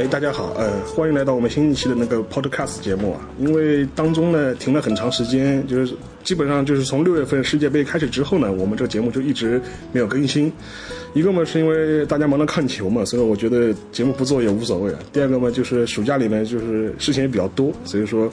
[0.00, 3.20] 哎，大家好，呃，欢迎来到我们新一期的那个 podcast 节目啊。
[3.38, 5.94] 因为当中呢停了很长时间，就是
[6.24, 9.60] 基本上就是从六月份世界杯开始之后呢，我们这个节目就一直
[9.92, 10.50] 没有更新。
[11.12, 14.98] 一个嘛是因为大家忙着看球嘛，所以我觉得节目不做也无所谓啊。
[15.12, 18.24] 第二个嘛就是暑假里面就是事情也比较多，所以说，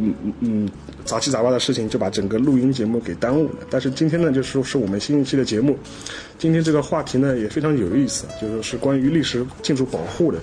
[0.00, 0.68] 嗯嗯嗯，
[1.04, 3.54] 杂七杂八的事情就把整个录音节目给耽误了。
[3.70, 5.78] 但是今天呢，就是说是我们新一期的节目，
[6.40, 10.40] 今天这个话题呢也非常有意思，就是是关于历史建筑保护的。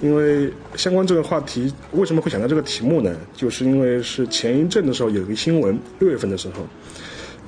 [0.00, 3.16] 因为相关这个话题，为什么会想到这个题目呢？
[3.34, 6.66] 就是因为是前一阵的时候有一个新闻，六月份的时候，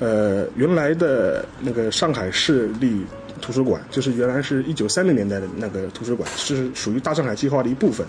[0.00, 3.04] 呃，原来的那个上海市立
[3.40, 8.04] 图书馆，就是原来是一九三零年代的那个图书馆，是属于大上海计划的一部分。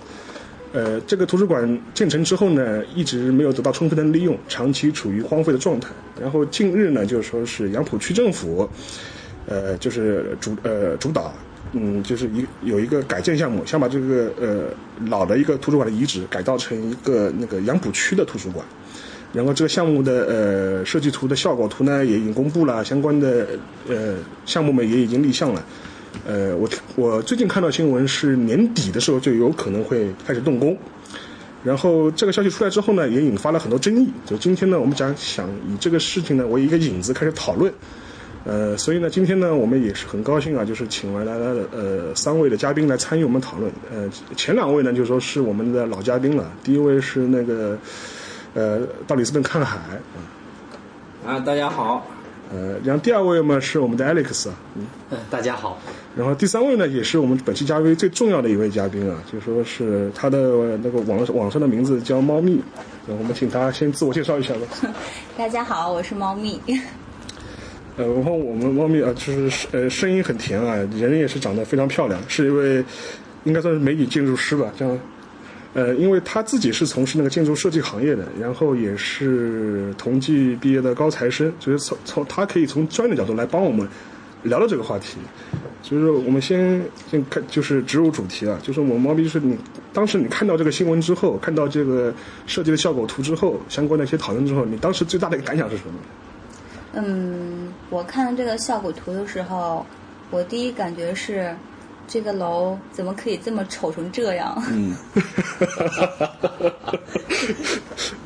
[0.73, 5.89] 呃，这个图书馆建成之后呢，一直没有得到充分的利用，长期处于荒废的状态。
[6.19, 8.67] 然后近日呢，就是说是杨浦区政府，
[9.45, 11.31] 呃，就是主呃主导。
[11.73, 14.63] 嗯，就是一有一个改建项目，想把这个呃
[15.07, 18.65] 老的一个图书馆的遗址改造成一个那个杨浦区的图书馆，
[19.31, 23.47] 然后这个项目的呃设计图的效果图呢也已经公布了，相关的
[23.87, 25.65] 呃项目们也已经立项了，
[26.27, 30.77] 呃我我最近看到新闻是年底的时候就有可能会开始动工，
[31.63, 37.73] 然后这个消息出来之后呢也引发了很多争议，就今天呢我们讲想以这个事情呢为一个引子开始讨论。
[38.43, 43.71] 呃，所以呢，今天呢，我们也是很高兴啊，就是请来了呃三位的嘉宾来参与我们讨论。
[43.91, 46.51] 呃，前两位呢，就说是我们的老嘉宾了。
[46.63, 47.77] 第一位是那个
[48.55, 49.77] 呃到里斯本看海
[51.25, 52.05] 啊，大家好。
[52.51, 55.79] 呃，然后第二位嘛是我们的 Alex 啊，嗯，大家好。
[56.17, 62.59] 然后第三位呢，也是我们本期嘉宾最重要的一位嘉宾啊，就说是他的那个网网上的名字叫猫咪。
[63.07, 64.89] 我们请他先自我介绍一下吧。
[65.37, 66.59] 大家好，我是猫咪。
[67.97, 72.83] 呃，然后我们猫咪啊，就是呃声音很甜啊，人也是长得非常漂亮，是一位
[73.43, 74.97] 应该算是美女建筑师吧，这样。
[75.73, 83.87] 呃，因为她自己是从事那个建筑设计行业的，然后也是同济毕业的高材生，所以从从她可以从专业的角度来帮我们
[84.43, 85.17] 聊聊这个话题。
[85.81, 89.57] 就是我们先先看，就是植入主题啊，就是我们猫咪，就是你
[89.91, 92.13] 当时你看到这个新闻之后，看到这个
[92.47, 95.93] 设计的效果图之后，相关的一些讨论之后，你当时最大的一个感想是什么？
[96.93, 97.50] 嗯，
[97.91, 99.85] 我看这个效果图的时候，
[100.31, 101.53] 我第一感觉是，
[102.07, 104.63] 这个楼怎么可以这么丑成这样？
[104.71, 104.95] 嗯，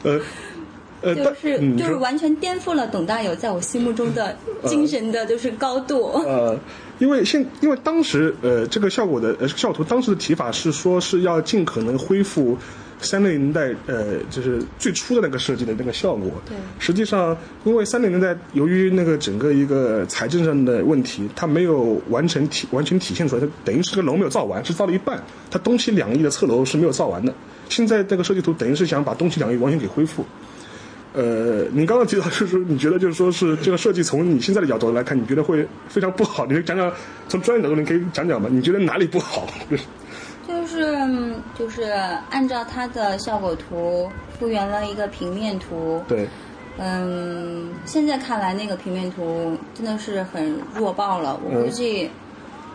[1.01, 6.11] 呃，就是就是完全颠覆了董大友在我心目中的精神的，就是高度。
[6.25, 6.55] 呃，
[6.99, 12.55] 因为现因为当时呃这个效果的呃效图当时的提法是说是要尽可能恢复。
[13.05, 16.29] 三零年代，呃，就是最初的那个设计的那个效果。
[16.45, 16.57] 对。
[16.79, 25.23] 实际上，因为三零年代由于那个整个一个财政上的问题，它没有完成体完全体现出来，它等于是个楼没有造完，是造了一半。
[25.49, 27.33] 它东西两翼的侧楼是没有造完的。
[27.69, 30.25] 现在这个设计图等于是想把东西两翼完全给恢复。
[31.13, 36.45] 呃，你刚刚提到就是说，你觉得就是说是这个设计从你现在的角度来看，你觉得会非常不好？
[36.45, 36.91] 你讲讲
[37.29, 38.49] 从专业角度，你可以讲讲吗？
[38.51, 39.47] 你觉得哪里不好？
[39.71, 39.83] 就是
[40.61, 41.83] 就是就是
[42.29, 46.01] 按照它的效果图复原了一个平面图。
[46.07, 46.27] 对。
[46.77, 51.39] 嗯，现在看来那个平面图真的是很弱爆了。
[51.41, 52.11] 我估计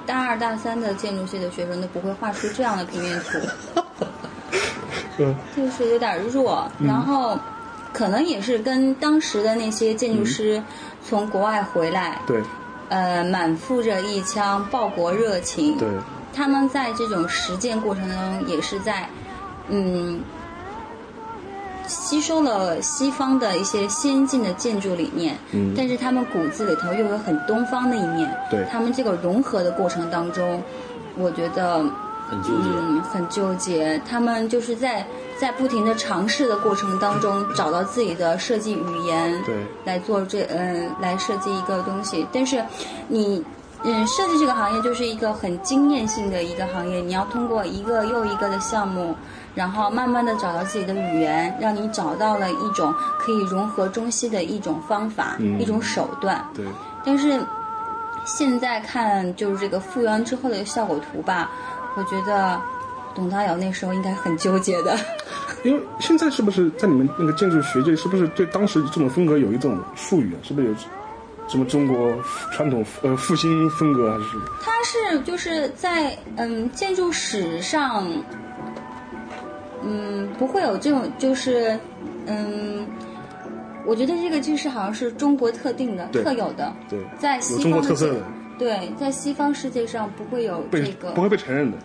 [0.06, 3.38] 大二大三的建筑系的学生都不会画出这样的平面图。
[5.19, 5.36] 嗯。
[5.54, 7.38] 就是有点弱，然后
[7.92, 10.62] 可能也是跟当时的那些建筑师
[11.04, 12.19] 从国外回来。
[12.26, 12.40] 对。
[12.88, 15.76] 呃，满腹着一腔报国热情。
[15.76, 15.86] 对。
[16.32, 19.08] 他们在这种实践过程当中，也是在，
[19.68, 20.20] 嗯，
[21.86, 30.62] 吸收了西方的一些先进的建筑理念，嗯，但是他们骨子里头又有很东方的一面，对，他们这个融合的过程当中，
[31.16, 31.78] 我觉得
[32.28, 34.00] 很纠结，嗯，很纠结。
[34.08, 35.05] 他们就是在
[35.38, 42.26] 在不停的尝试的过程当中，找到自己的设计语言，对，来做这嗯，来设计一个东西。
[42.32, 42.64] 但是
[43.08, 43.44] 你。
[43.82, 49.15] 嗯，设计这个行业就是一个很经验性的一个行业，你要通过一个又一个的项目，
[49.55, 56.44] 然后慢慢的找到自己的语言，让你找到了一种可以融合中西的一种方法，一种手段。
[56.55, 56.67] 对。
[57.03, 57.41] 但是
[58.27, 61.50] 现在看就是这个复原之后的效果图吧，
[61.97, 62.61] 我觉得
[63.15, 64.94] 董大友那时候应该很纠结的。
[65.65, 70.38] 因为现在是不是在你们那个建筑学界，是不是对当时这种风格有一种术语啊？
[70.43, 70.75] 是不是有？
[71.50, 72.14] 什么中国
[72.52, 74.38] 传统呃复兴风格还是？
[74.62, 78.06] 它是就是在嗯建筑史上，
[79.82, 81.76] 嗯不会有这种就是
[82.26, 82.87] 嗯，
[83.85, 88.23] 我觉得这个就是好像是中国特定的特有的，对，在西方的
[88.56, 91.79] 对在西方世界上不会有这个不会被承认的。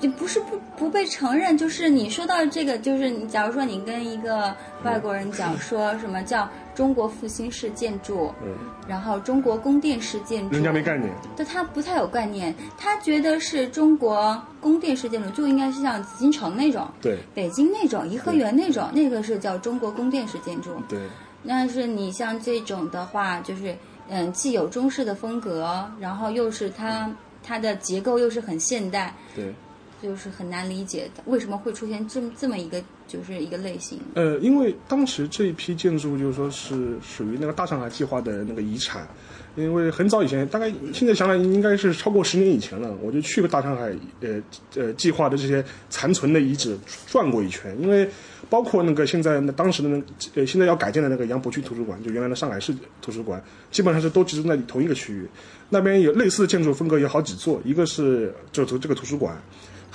[0.00, 4.52] 就不是不不被承认，就是你说到这个，就是你假如说你跟一个
[4.82, 8.54] 外国人讲说什么叫中国复兴式建筑，嗯，
[8.88, 11.12] 然后中国宫殿式建筑，人家没概念。
[11.36, 17.18] 对他不太有概念，他觉得是中国宫殿式建筑就应该是像紫禁城那种，对。
[17.34, 20.70] 北京那种颐和园那种，那个是叫中国宫殿式建筑。
[20.88, 20.98] 对，
[21.46, 23.76] 但是你像这种的话，就是
[24.08, 27.10] 嗯，既有中式的风格，然后又是它
[27.42, 29.54] 它的结构又是很现代，对。
[30.02, 34.00] 就是很难理解为什么会出现这么这么一个就是一个类型。
[34.14, 39.06] 呃，因为当时这一批建筑就是说是属于那个大上海计划的那个遗产，
[39.54, 44.42] 因为很早以前，大概现在想来应该是超过十年以前了，我就去过大上海呃
[44.74, 46.76] 呃计划的这些残存的遗址
[47.06, 48.08] 转过一圈，因为
[48.50, 50.02] 包括那个现在那当时的那
[50.34, 55.28] 呃现在要改建的那个杨浦区图书馆，就原来的上海市图书馆，基本上是都集中在同一个区域，
[55.68, 59.40] 那边有类似的建筑风格有好几座，一个是就图这个图书馆。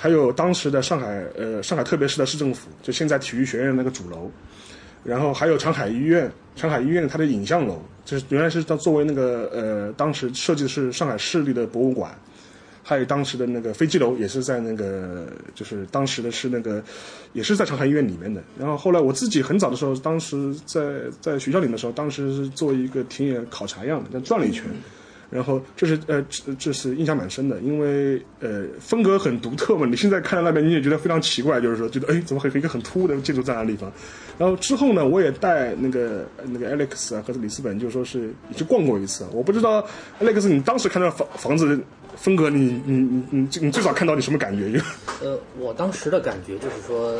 [0.00, 4.30] 还有当时的上海，呃，上海特别市的市政府，就现在体育学院那个主楼，
[5.02, 12.16] 然后还有长海医院，长海医院它的影像楼，就是原来是它作为那个呃，当时设计的是上海市立的博物馆，
[12.84, 16.80] 还有当时的那个飞机楼也是在那个，就是当时的是那个，
[17.32, 18.40] 也是在长海医院里面的。
[18.56, 24.64] 然后后来我自己很早的时候，当时在在学校里的时候，当时是做一个田野考察样的，转了一圈。
[25.30, 29.86] 然后这是呃，这这是印象蛮深的，因为呃风格很独特嘛。
[29.86, 33.92] 你现在看到那边你也觉得非常奇怪，就是说觉得哎，怎么会有一个很突兀的建筑在那地方？
[34.38, 39.26] 然后之后呢，我也带那个那个 Alex 啊和里斯本，就说是去逛过一次。
[39.32, 39.86] 我不知道
[40.18, 41.78] Alex，你当时看到房房子
[42.16, 44.80] 风格，你你你你你最早看到你什么感觉？
[45.22, 47.18] 呃，我当时的感觉就是说，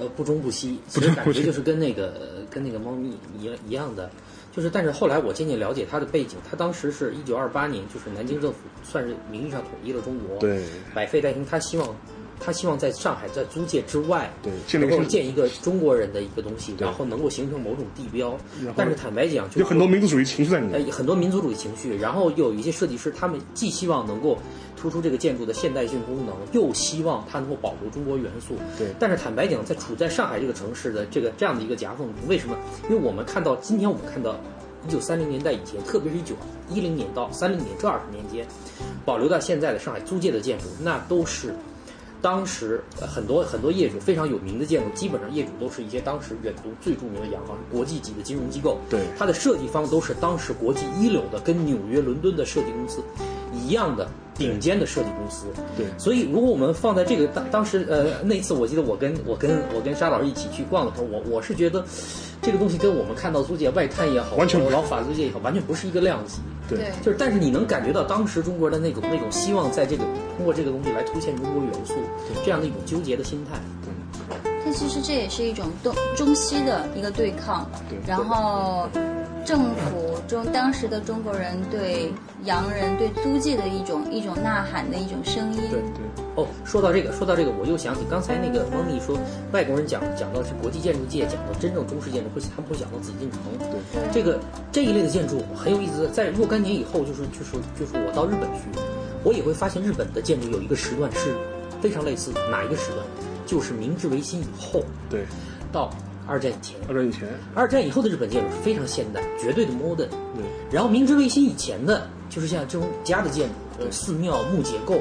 [0.00, 2.14] 呃，不中不西，其 实感觉就是跟那个
[2.50, 4.10] 跟那个猫咪一样一样的。
[4.54, 10.64] 就是，但是后来我渐渐了解他的背景，他当时是一九二八年，就是南京政府算是名义上统一了中国，对，
[10.94, 11.88] 百废待兴，他希望，
[12.38, 18.36] 他希望在上海在租界之外，对，能够建一个中国人的一个东西，然后能够形成某种地标。
[18.76, 24.38] 但是坦白讲，有很多民族主义情绪在里面，很多民族主义情绪，然后又有一些设计师，他们既希望能够。
[24.76, 28.54] 突出这个建筑的现代性功能，又希望它能够保留中国元素。
[28.76, 28.88] 对。
[29.00, 32.54] 但是坦白讲，在处在上海这个城市的这个这样的一个夹缝，为什么？
[32.90, 34.36] 因为我们看到今天我们看到
[34.86, 36.34] 一九三零年代以前，特别是一九
[36.68, 38.46] 一零年到三零年这二十年间，
[39.06, 41.54] 保留到现在的上海租界的建筑，那都是
[42.24, 48.78] 当时很多很多业主非常有名的建筑，基本上业主都是一些当时远东最著名的洋行、国际级的金融机构。
[48.88, 49.00] 对。
[49.18, 53.02] 它的设计方都是当时国际一流的，跟纽约、伦敦的设计公司
[53.52, 54.08] 一样的。
[54.34, 55.46] 顶尖的设计公司，
[55.76, 61.84] 对，所以如果我们放在这个当当时，呃，那次我记得我跟我跟我跟沙老师一起去逛的时候，我我是觉得，
[62.42, 66.40] 这个东西跟我们看到租界外滩也好，完全老法租界也好，完全不是一个量级。
[66.68, 70.02] 对，就是，但是你能感觉到当时中国的那种那种希望，在这个
[70.36, 71.94] 通过这个东西来凸显中国元素，
[72.44, 73.58] 这样的一种纠结的心态。
[73.84, 77.70] 对，但其实这也是一种东中西的一个对抗。
[77.88, 78.88] 对，然后。
[79.44, 82.12] 政府中当时的中国人对
[82.44, 85.60] 洋人对租界的一种一种呐喊的一种声音。
[85.70, 86.24] 对对。
[86.36, 89.16] 哦，说到这个，说到这个，我又想起刚才那个蒙妮说，
[89.52, 93.40] 外国人讲讲到是国际建筑界，讲到真正中式建筑，会他们会讲到紫禁城。
[93.58, 94.02] 对。
[94.12, 94.40] 这个
[94.72, 98.80] 这一类的建筑很有意思，在若干年以后，就是就是就是我到日本去，
[99.22, 101.32] 我也会发现日本的建筑有一个时段是
[101.80, 103.06] 非常类似，哪一个时段？
[103.46, 104.82] 就是明治维新以后。
[105.08, 105.24] 对。
[105.70, 105.90] 到。
[106.26, 110.08] 二战以前，二战以前，二战以后的日本建筑是非常现代，绝对的 modern。
[110.08, 115.00] 对，然后明治维新以前的，就是像这种家的建筑，呃，寺庙木结构。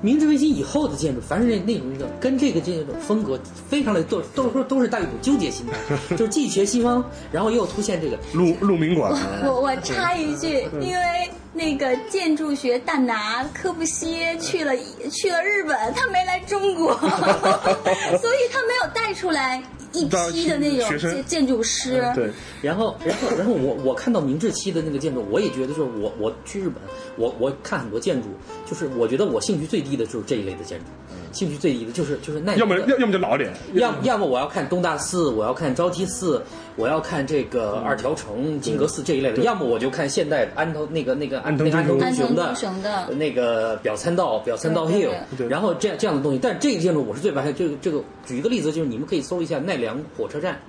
[0.00, 9.18] 明治维新以后的建筑，凡是那那种那个跟这个建筑风格非常的都都是都是带一种纠结心态， 就是既学西方，然后又出现这个鹿鹿鸣馆。
[9.46, 14.76] 我我插一句，因为那个建筑学大拿柯布西耶去了
[15.10, 16.92] 去了日本，他没来中国，
[18.20, 19.62] 所以他没有带出来。
[19.94, 22.28] 一批的那种建建筑师，对，
[22.60, 26.74] 然后，然后，然后我我看到明治期的那个建筑，我也觉得就是我我去日本，
[27.16, 28.28] 我我看很多建筑，
[28.66, 30.84] 就是我觉得我兴趣最低的就是这一类的建筑。
[31.32, 36.40] 兴趣最低的就是就是那要么要要么就老点，要要么我要看东大寺，我要看昭济寺，
[36.76, 43.08] 我要看这个二条城金阁寺这一类的，要么我就看现代安藤那个那个安那个安藤忠雄的。
[43.14, 45.12] 那个表参道表参道 hill，
[45.48, 46.38] 然后这样这样的东西。
[46.38, 50.60] 但是这个建筑我是最不爱，这个这个举一个例子，就是你们可以搜一下奈良火车站，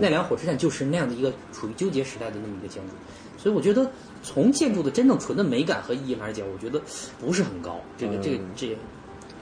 [0.00, 2.94] 奈良火车站就是那样的一个处于纠结时代的那么一个建筑，
[3.38, 3.88] 所以我觉得
[4.22, 6.80] 从建筑的真正纯的美感和意义上来讲，我觉得
[7.20, 7.80] 不是很高。
[7.96, 8.76] 这个这个这。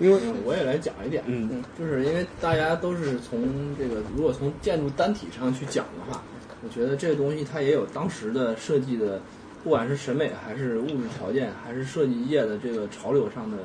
[0.01, 3.39] 因为我也来讲一点，嗯，就是因为大家都是从
[3.79, 6.23] 这个，如果从建筑单体上去讲的话，
[6.65, 9.21] 我觉得这个东西它也有当时的设计的，
[9.63, 13.59] 不管是审美还是物质条件，还是设计业的这个潮流上的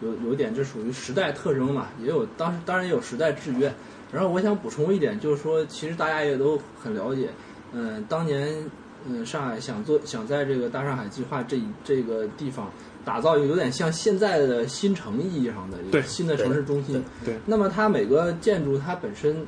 [0.00, 3.72] 有有点这属于时代特征嘛，也有当时当然也有时代制约。
[4.10, 7.28] 然后我想补充一点，就是说，其实大家也都很了解，
[7.72, 8.70] 嗯，当年
[9.06, 12.70] 嗯上海想做想在这个大上海计划这这个地方
[13.04, 17.02] 打造一个有点像现在的新城意义上的一个新的城市中心。
[17.24, 17.36] 对。
[17.46, 19.46] 那么它每个建筑它本身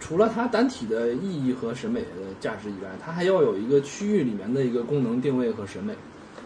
[0.00, 2.06] 除了它单体的意义和审美的
[2.40, 5.94] 价值以外，它还要有一个区域里面的一个功能定位和审美。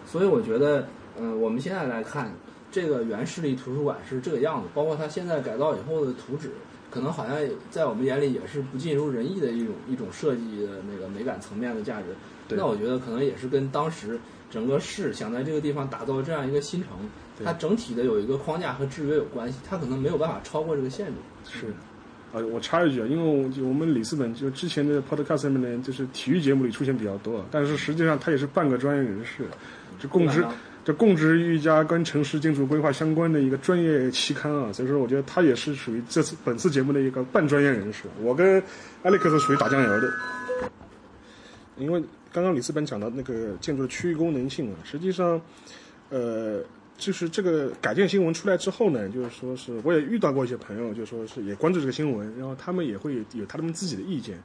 [0.07, 0.87] 所以我觉得，
[1.19, 2.33] 嗯，我们现在来看
[2.71, 6.51] 这个原市立图书馆是这个样子，包括它现在改造以后的图纸。
[6.91, 7.37] 可能好像
[7.71, 12.07] 在我们眼里也是不尽如人意的一种一种设计的那个美感层面的价值。
[12.57, 14.19] 那我觉得可能也是跟当时
[14.51, 16.91] 整个市想在这个地方打造这样一个新城，
[17.45, 21.15] 它整体的有一个框架和制约有关系，它可能没有办法超过这个限度。
[21.45, 21.67] 是，
[22.33, 29.45] 啊，我插一句啊，因为我们里斯本就之前的 podcast 上面呢，就是体育节目里出现比较多，但是实际上他也是半个专业人士，
[29.99, 30.45] 就供职。
[30.85, 38.05] 这供职于一家跟城市建筑规划相关的一个专业期刊啊，所以说我觉得他也是属于这次本次节目的一个半专业人士。
[38.23, 38.63] 我跟
[39.03, 40.11] 艾利克斯属于打酱油的，
[41.77, 45.41] 因为刚刚李斯本讲到那个建筑的区域功能性啊，实际上，
[46.11, 46.63] 呃，
[46.97, 54.39] 就是这个改建新闻出来之后呢，就是说是我也遇到过一些朋友，就说是也关注这个新闻，然后他们也会有他们自己的意见，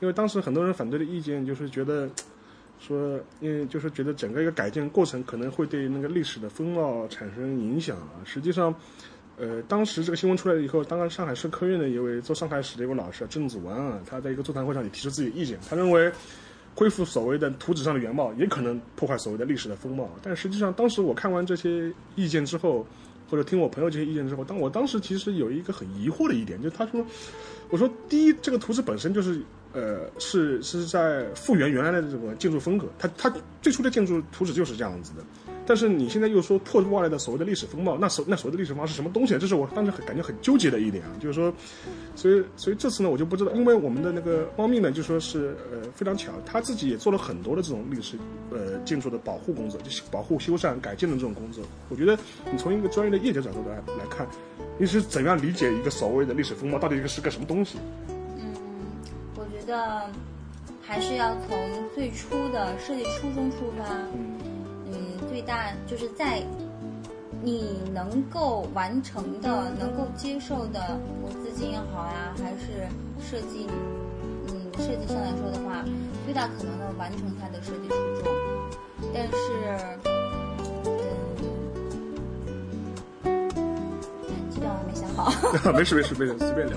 [0.00, 2.08] 因为当时很多人反对的意见就是觉得。
[2.84, 8.18] 说，因为就是觉得整个一个改建过程可能会对那个历史的风貌产生影响啊。
[8.24, 8.74] 实际上，
[9.36, 15.56] 呃，当时这个新闻出来以后，当然上海市科院的一位做上海史的一位老师郑祖安啊，他在一个座谈会上也提出自己的意见。
[15.70, 16.10] 他认为，
[16.74, 20.08] 恢复所谓的图纸上的原貌，也可能破坏所谓的历史的风貌。
[20.22, 22.86] 但实际上，当时我看完这些意见之后，
[23.30, 27.04] 或者听我朋友这些意见之后，当我当时其实有一个很疑惑的一点，就是他说，
[27.70, 29.40] 我说第一，这个图纸本身就是。
[29.74, 35.24] 呃，是是在复原原来的这个建筑风格，它它最初的建筑图纸就是这样子的，
[35.66, 39.38] 但是你现在又说破坏了的所谓的历史风貌，那所那所谓的历史风貌是什么东西？
[39.38, 41.52] 这是我当时很感觉很纠结的一点啊，就是说，
[42.16, 48.16] 所以所以这次呢，我就不知道，因为我们的那个猫咪呢，就说是呃非常巧，他自己也做了很多的这种历史
[48.50, 51.64] 呃建筑的保护工作，就是保护修缮改建的这种工作。
[51.88, 52.18] 我觉得
[52.50, 54.26] 你从一个专业的业界角度来来看，
[54.78, 57.78] 你是怎样理解一个所谓的历史风貌，到底一个是个什么东西？
[58.38, 58.52] 嗯，
[59.36, 60.10] 我觉得
[60.82, 61.56] 还是要从
[61.94, 64.36] 最初的设计初衷出发，嗯，
[65.32, 66.42] 最大就是在
[67.42, 72.86] 你能够完成的、能够接受的，投资金也好呀，还是
[73.18, 73.66] 设计，
[74.48, 75.82] 嗯，设计上来说的话，
[76.26, 78.30] 最大可能的完成它的设计初衷。
[79.14, 79.34] 但是，
[83.24, 83.30] 嗯，
[84.50, 85.32] 基本上没想好。
[85.72, 86.76] 没事没事没事，随便聊。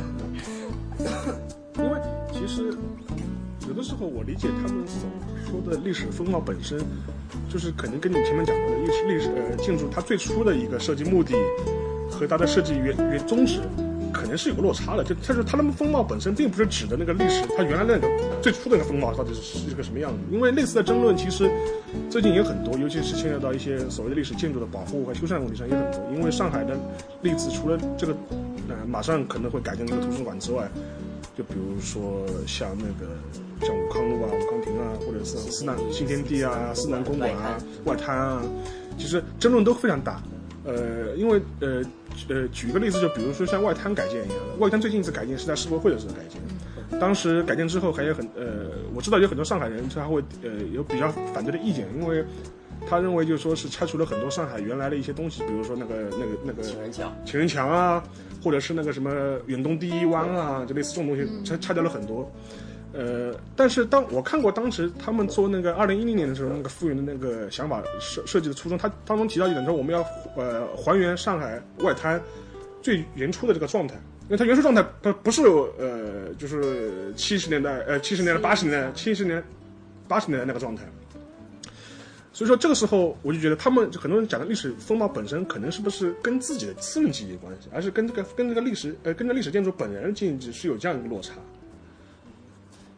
[1.83, 1.99] 因为
[2.31, 2.73] 其实
[3.67, 5.09] 有的时候我理解他们所
[5.49, 6.79] 说的历史风貌本身，
[7.49, 11.33] 就是肯定跟你前面讲过的历史历史呃建筑它最初的一个设计目的
[12.11, 13.59] 和它的设计原原宗旨，
[14.13, 15.03] 可能是有个落差的。
[15.03, 18.07] 就它是它的风貌本身并不是指的那个历史，它原来那个
[18.41, 20.19] 最初的那个风貌到底是是个什么样子。
[20.31, 21.49] 因为类似的争论其实
[22.09, 26.01] 最近也很多，尤其是牵涉到一些所谓的历史建筑的保护和修缮问题上也很多。
[26.15, 26.77] 因为上海的
[27.21, 28.15] 例子除了这个
[28.69, 30.69] 呃马上可能会改建这个图书馆之外，
[31.37, 33.11] 就比如说像那个
[33.65, 38.41] 像武康路啊、武康亭啊，或者是思南新天地啊、思南公馆啊、外滩啊，
[38.97, 40.21] 其实争论都非常大。
[40.63, 41.83] 呃，因为呃
[42.29, 46.41] 呃，举一个例子，就比如说像外滩改建一样的，外滩最近一次改建是在世博会的时候改建，
[46.99, 52.25] 当时改建之后还有很呃，我知道有很多上海人他会呃有比较反对的意见，因为
[52.87, 58.03] 他认为就说是拆除了很多上海原来的一些东西，比如说那个那个那个情人墙、情人墙啊。
[58.45, 62.31] 或者是那个什么远东第一湾啊，就类似这种东西拆拆掉了很多，
[62.93, 70.05] 呃，但是当我看过当时他们做那个二零一零年的时候，那个复原的那个想法设设计的初衷，他当中提到一点说我们要
[70.37, 72.21] 呃还原上海外滩
[72.83, 75.41] 最原初的这个状态，因为它原初状态它不是
[75.79, 79.43] 呃就是七十年代呃七十年代八十年代七十年
[80.07, 80.83] 八十年代那个状态。
[82.35, 91.35] 所以说这个时候，我就觉得他们很多人讲的历史风貌本身，可能是不是跟自己的私人记忆有关系，而是跟这个跟这个历史呃跟这历史建筑本人的记忆是有这样一个落差。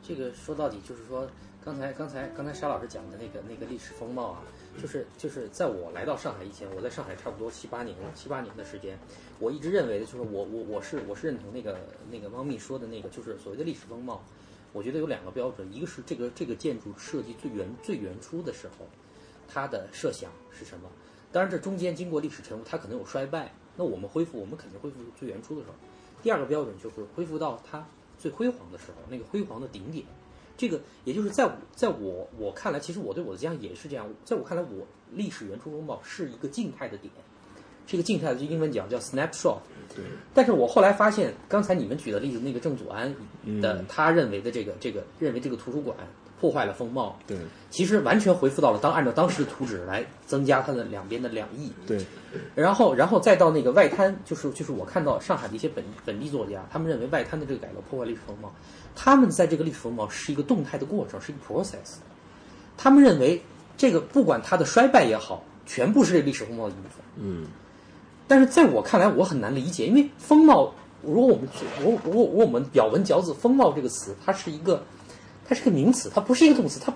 [0.01, 1.29] 这个说到底就是说，
[1.63, 4.41] 刚才刚才刚才沙老师讲的那个那个历史风貌啊，
[4.81, 8.97] 就是就是在我来到上海以前，我在上海差不多七八年七八年的时间，
[9.37, 11.77] 我一直认为的就是我我我是我是认同那个
[12.11, 14.23] 那个猫咪说的那个，就是所谓的历史风貌，
[14.73, 18.87] 我觉得有两个标准，一个是这个这个建筑设计最原最原初的时候。
[19.47, 20.89] 它的设想是什么？
[21.31, 23.53] 当然，这中间经过历史沉浮，它可能有衰败。
[23.75, 25.75] 那我们恢复，我们肯定恢复最原初的时候。
[26.23, 27.85] 第二个标准就是恢复到它
[28.17, 30.05] 最辉煌的时候，那个辉煌的顶点。
[30.57, 34.09] 这个也就是在在我我看来，其实我对我的家乡也是这样。
[34.25, 37.13] 在我看来，我历史原初风貌是一个静态的点，
[37.85, 39.59] 是一个静态的，就英文讲叫 snapshot。
[39.95, 40.03] 对。
[40.33, 43.13] 但是我后来发现，刚才你们举的例子，那个郑祖安
[43.61, 45.95] 的他认为的这个这个认为这个图书馆
[46.39, 47.17] 破坏了风貌。
[47.25, 47.37] 对。
[47.69, 51.71] 其实完全回复到了当按照当时的图纸来增加它的两边的两翼。
[51.85, 52.03] 对。
[52.55, 58.51] 然后然后再到那个外滩，就是就是我看到上海的一些本本地作家，他们认为外滩的这个改造破坏历史风貌。
[58.95, 61.97] 他们在这个历史风貌是一个动态的过程，是一个 process。
[62.77, 63.41] 他们认为
[63.75, 67.03] 这个不管它的衰败也好，全部是这历史风貌的一部分。
[67.17, 67.47] 嗯。
[68.27, 71.47] 但是在我看来，我很难理解，因为风貌，如果我们
[71.81, 74.83] 如如果我们表文嚼字，风貌这个词，它是一个，
[75.47, 76.93] 它是个名词，它不是一个动词，它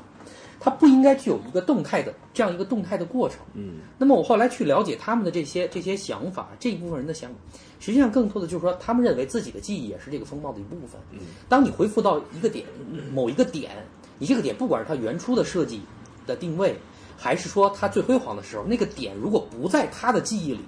[0.60, 3.40] 它不应该具有一个动态的这样一个动态的过程。
[3.54, 3.80] 嗯。
[3.98, 7.38] 那么我后来去了解他们的这些这些想法，这一部分人的想法，
[7.80, 11.00] 实际上更多的就是说，他们认为自己的记忆也是这个风暴的一部分。
[11.12, 11.20] 嗯。
[11.48, 12.66] 当你回复到一个点，
[13.14, 13.72] 某一个点，
[14.20, 15.82] 你这个点不管是它原初的设计
[16.28, 16.76] 的定位，
[17.18, 20.60] 还是说它最辉煌的时候，那个点如果不在他的记忆里。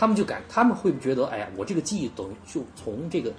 [0.00, 3.32] 他们就感，他们会觉得，哎呀，我这个记忆等于就从这个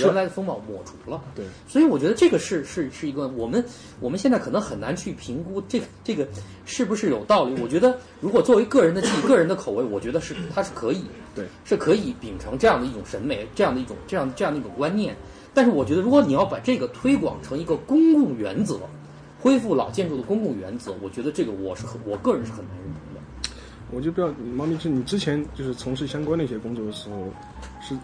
[0.00, 1.22] 原来的风貌抹除了。
[1.34, 3.64] 对，所以我觉得这个是是是一个我们
[4.00, 6.26] 我们现在可能很难去评估这个这个
[6.64, 7.60] 是不是有道理。
[7.62, 11.04] 我觉得如果作为个人的记忆、 个人的口味，我觉得是它是可以，
[11.34, 15.14] 对，是可以秉承这样的一种审美、这样的一种这样这样的一种观念。
[15.52, 18.80] 但是我觉得，如果你要把这个推广成一个公共原则，
[19.40, 23.20] 恢复老建筑的公共原则，我觉得这个我是很我个人是很难认同的。
[23.92, 27.28] 我就不要毛明是你之前就是从事相关的一些工作的时候，
[27.80, 27.94] 是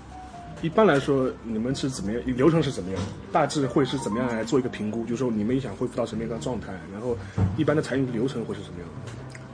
[0.63, 3.01] 一般来说你们是怎么样流程是怎么样？
[3.33, 5.03] 大致会是怎么样来做一个评估？
[5.05, 6.73] 就是说你们想恢复到什么样的状态？
[6.93, 7.17] 然后
[7.57, 9.13] 一般的采用流程会是什么样的？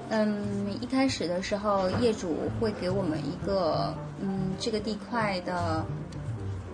[0.09, 0.45] 嗯，
[0.81, 5.85] 一开始的时候业主会给我们一个嗯这个地块的，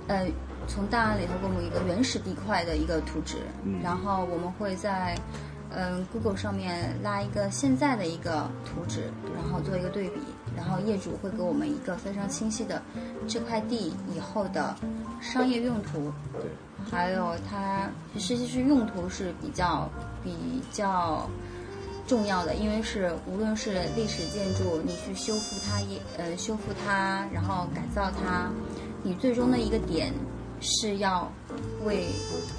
[0.08, 0.26] 呃
[0.66, 3.36] 从档案里头给我们一个原始地块的一个图纸，
[3.82, 5.16] 然后我们会在。
[5.74, 10.20] 嗯，Google 上面拉一个现在的一个图纸，然后做一个对比，
[10.56, 12.82] 然后业主会给我们一个非常清晰的
[13.26, 14.74] 这块地以后的
[15.20, 16.42] 商业用途，对，
[16.90, 19.88] 还有它实际是用途是比较
[20.22, 21.28] 比较
[22.06, 28.50] 重要的，因为是无论是历史建筑，你去修复它也呃修复它，然后改造它，
[29.02, 30.12] 你最终的一个点。
[30.64, 31.28] 是要
[31.84, 32.06] 为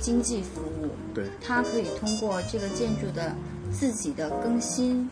[0.01, 3.33] 经济服务，对，它可以通过这个建筑的
[3.71, 5.09] 自己的更新，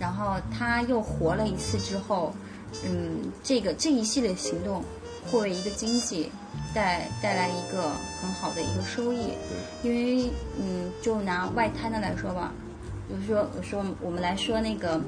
[0.00, 2.34] 然后他又活了一次之后，
[2.84, 4.82] 嗯，这个这一系列行动
[5.30, 6.32] 会为一个经济
[6.74, 9.34] 带带来一个很好的一个收益。
[9.82, 12.52] 对，因为嗯，就拿外滩的来说吧，
[13.06, 15.00] 比如说我说我们来说那个。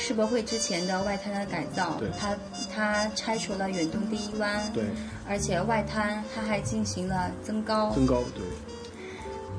[0.00, 2.36] 世博会之前的外滩的改造，它
[2.72, 4.84] 它拆除了远东第一湾，对，
[5.28, 8.44] 而且外滩它还进行了增高，增高，对。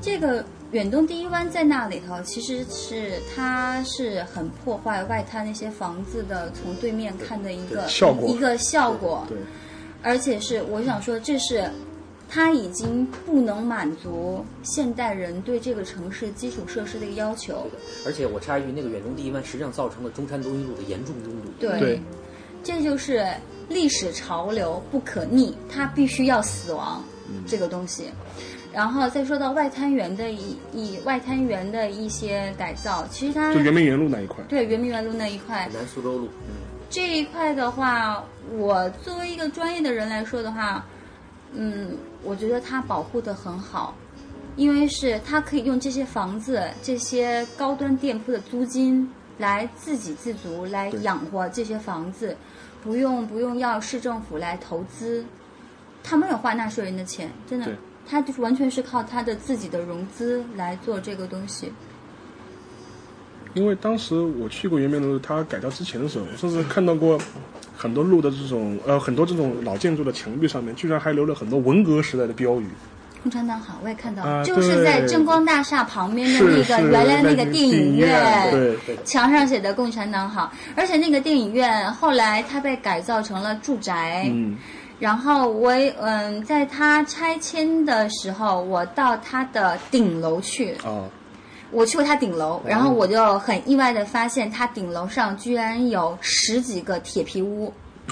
[0.02, 9.38] 这个远东第一湾在那里头，其实是它是很破坏外滩那些房子的从对面看的一个效果，一个效果，对。
[10.02, 11.70] 而且是我想说，这是。
[12.32, 17.66] 它已经不能满足现代人对这个城市基础设施的一个要求。
[18.06, 21.50] 而且我插一句，那个远东第一湾实际上造成了中山东一路的严重拥堵。
[21.60, 22.00] 对，
[22.64, 23.26] 这就是
[23.68, 27.04] 历史潮流不可逆，它必须要死亡
[27.48, 28.12] 这个东西。
[28.74, 34.44] 然后再说到外滩源的一一外滩源的一些改造，其实它就圆明园路那一块。
[34.48, 35.70] 对，圆明园路那一块。
[35.74, 36.26] 南苏州路。
[36.48, 36.56] 嗯。
[36.90, 38.24] 这一块的话，
[38.58, 40.86] 我作为一个专业的人来说的话。
[41.52, 43.96] 嗯，我觉得它保护的很好，
[44.56, 52.38] 因为是它可以用这些房子、这些高端店铺的租金来自给自足，来养活这些房子，
[52.84, 55.26] 不用不用要市政府来投资，
[56.04, 57.66] 他没有花纳税人的钱，真的，
[58.10, 61.72] 他就是完全是靠他的自己的融资来做这个东西。
[63.54, 67.20] 因为当时我去过圆明路，它改造之前的时候，我甚至看到过。
[67.82, 72.68] 很多路的这种呃，很多这种老建筑的墙壁上面，居然还留了很多文革时代的标语。
[73.24, 84.30] 共产党好，我也看到，就是在正光大厦旁边的那个原来那个电影院，对，墙上写的“共产党好”，而且那个电影院后来它被改造成了住宅。
[84.30, 84.58] 嗯，
[85.00, 90.76] 然后我嗯，在他拆迁的时候，我到他的顶楼去。
[90.84, 91.06] 哦。
[91.72, 97.72] 我去过他顶楼，然后我就很意外的发现，他顶楼上居然有十几个铁皮屋，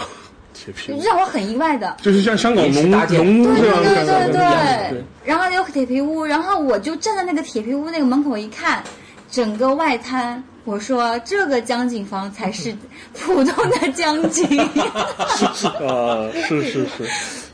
[0.53, 8.83] 铁皮让我很意外的，就是像香港农农屋这样对对对对，然后有铁皮屋，然后我就站在那个铁皮屋那个门口一看，
[9.31, 12.75] 整个外滩，我说这个江景房才是
[13.13, 14.45] 普通的江景，
[15.55, 17.09] 是啊，是是是，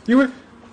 [0.08, 0.28] 因为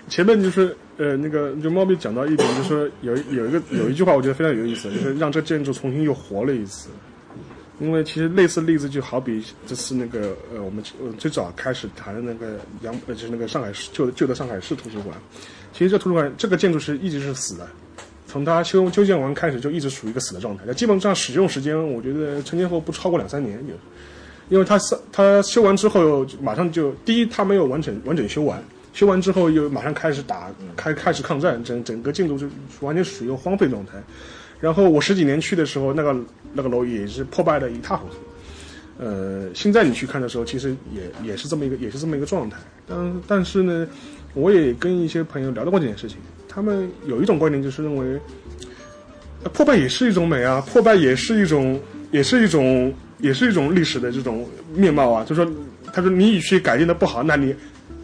[0.09, 0.75] 前面就是。
[0.97, 6.91] 呃，那个就猫咪讲到一点，就是说有有一个有一句话，我觉得非常有意思，就是让这建筑重新又活了一次。
[7.81, 10.85] 因为其实类似例子就好比这次那个呃，我们
[11.17, 15.17] 最早开始谈的那个杨呃，就是那个上海市旧的旧的上海市图书馆。
[15.73, 17.67] 其实这图书馆这个建筑是一直是死的，
[18.31, 20.63] 从他修修建完开始就一直处于一个死的状态。
[20.65, 23.75] 那基本上使用时间，我觉得成年后不超过两三年就，
[24.49, 24.79] 因为它
[25.11, 28.63] 它修完之后马上就第一它没有完整完整修完，
[28.93, 32.49] 修完之后又马上开始打开开始抗战，整整个进度就
[32.81, 34.01] 完全属于荒废状态。
[34.61, 36.17] 然后我十几年去的时候，那个
[36.53, 38.15] 那个楼也是破败的一塌糊涂。
[38.99, 42.59] 呃，现在你去看的时候，其实也也是这么一个，也是这么一个状态。
[42.87, 43.89] 但但是呢，
[44.35, 46.19] 我也跟一些朋友聊到过这件事情，
[46.53, 48.21] 他们有一种观点，就是认为，
[49.53, 55.25] 破败也是一种美啊，破败也是一种，也是一种，也是一种历史的这种面貌啊。
[55.25, 55.49] 就说，
[55.93, 57.55] 他说你与其改进的不好，那你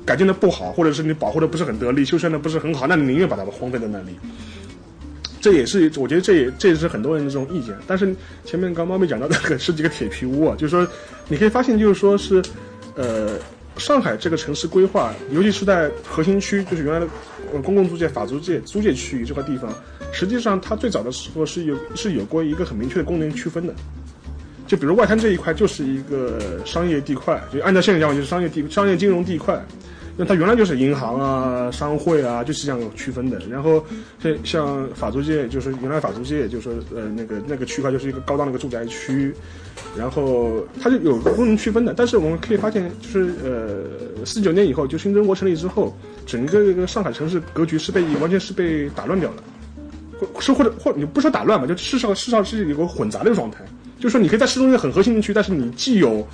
[0.05, 4.17] 改进的不好，或者是你保护的不是很得力，修缮的不是很好，那你宁愿把它们荒废在那里。
[5.41, 7.77] 这也是，我觉得这也这也是很多人的这种意见。
[7.87, 10.87] 但是前面刚猫咪讲到那个是几个铁皮屋啊，就是说
[11.29, 12.43] 你可以发现，就是说是，
[12.95, 13.39] 呃，
[13.79, 17.07] 上海这个城市规划，尤其是在核心区，就是原来的
[17.63, 19.73] 公共租界、法租界租界区域这块地方，
[20.13, 23.75] 实际上它最早的时候是有是有过一个很明确的功能区分的。
[24.67, 29.65] 就比如外滩这一块就是一个商业地块，就按照现在讲就是商业地商业金融地块。
[30.19, 33.39] 那它原来就是银行啊、商会啊，就是这样有区分的。
[33.51, 33.85] 然后
[34.19, 39.35] 像像法租界，就是原来法租界，就是呃那个那个区块就是一个高档的一个住宅区，
[39.97, 41.95] 然后它就有功能区分的。
[41.95, 49.37] 但是我们可以发现，就是呃四九年以后，就新中国成立之后，整个这个上海城市格局是被完全是被打乱掉了，
[50.33, 53.65] 或是或者或你不说打乱吧，就市场市场是有个混杂的状态。
[53.99, 56.27] 就是说你可以在市中心很核心的区，但是你既有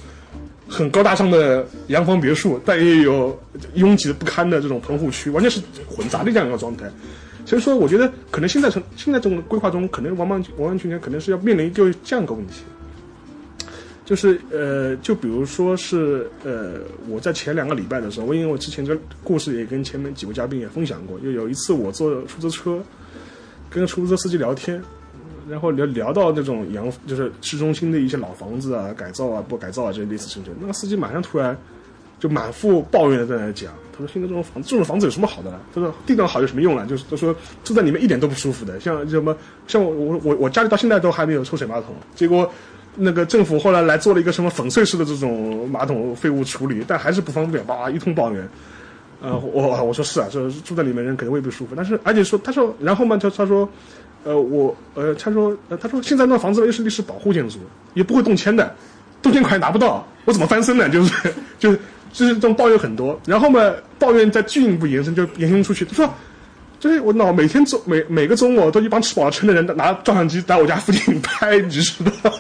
[0.69, 3.39] 很高大上的洋房别墅，但也有
[3.75, 6.91] 拥挤的不堪的这种棚户区，完全是混杂的这样一个状态。
[7.45, 12.63] 所以说，我觉得可能现在城现在这种规划中，可能完完完完全全可能是要面临一个这样一个问题，
[14.05, 22.83] 就是呃，就比如说是呃，我在前两个礼拜的时候，我因为我之前这故事也跟前面几位嘉宾也分享过，就有一次我坐出租车，
[23.71, 24.83] 跟出租车司机聊天。
[25.51, 31.55] 然后聊聊到那种洋，就是市中心的一些老房子啊，改造啊，不改造啊，这些类似城镇，那个司机马上突然
[32.21, 35.59] 就满腹抱怨的在那讲，他说现在这种房这种房子有什么好的呢？
[35.75, 36.87] 他说地段好有什么用呢？
[36.87, 37.35] 就是他说
[37.65, 39.37] 住在里面一点都不舒服的，像什么
[39.67, 42.49] 像我我我家里到现在都还没有抽水马桶，结果
[42.97, 48.49] 那个政府后来来做了一个什么粉碎式的这种马桶废物处理，但还是不方便，哇一通抱怨。
[49.21, 53.69] 呃，我我说是啊，说住在里面人肯定胃不舒服，但是而且说他说然后嘛，他他说。
[54.25, 57.59] 呃，我呃，他说，呃，他说现在那房子又是历史保护建筑，
[57.95, 58.73] 也不会动迁的，
[59.21, 60.89] 动迁款拿不到，我怎么翻身呢？
[60.89, 61.79] 就是，就是，
[62.13, 63.21] 就是这种抱怨很多。
[63.27, 63.59] 然后嘛，
[63.99, 65.85] 抱怨再进一步延伸，就延伸出去。
[65.85, 66.15] 他说，
[66.79, 72.33] 就是我老每天周每每个周末都一帮吃饱了撑的人拿照相机在我家附近拍，你知道？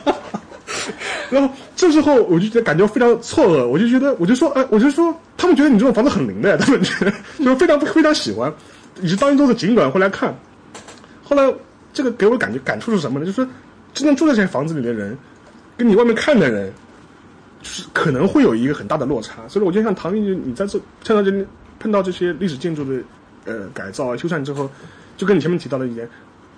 [1.32, 8.52] 然后这时候我就觉得感觉非常错愕，我就觉得我就说，哎，我就说他们觉得你这种房子很灵的呀，他们觉得就非常非常喜欢，
[9.00, 10.32] 以及当一周的景管会来看，
[11.24, 11.52] 后来。
[11.94, 13.26] 这个给我感觉感触是什么呢？
[13.26, 13.46] 就是说，
[13.92, 15.14] 真正住在这些房子里的人，
[15.76, 16.72] 跟你外面看的人，
[17.60, 19.46] 就是可能会有一个很大的落差。
[19.46, 21.30] 所以，我就像唐毅，你在这看到这
[21.78, 22.98] 碰到这些历史建筑的
[23.44, 24.70] 呃改造啊、修缮之后，
[25.18, 26.08] 就跟你前面提到的一点，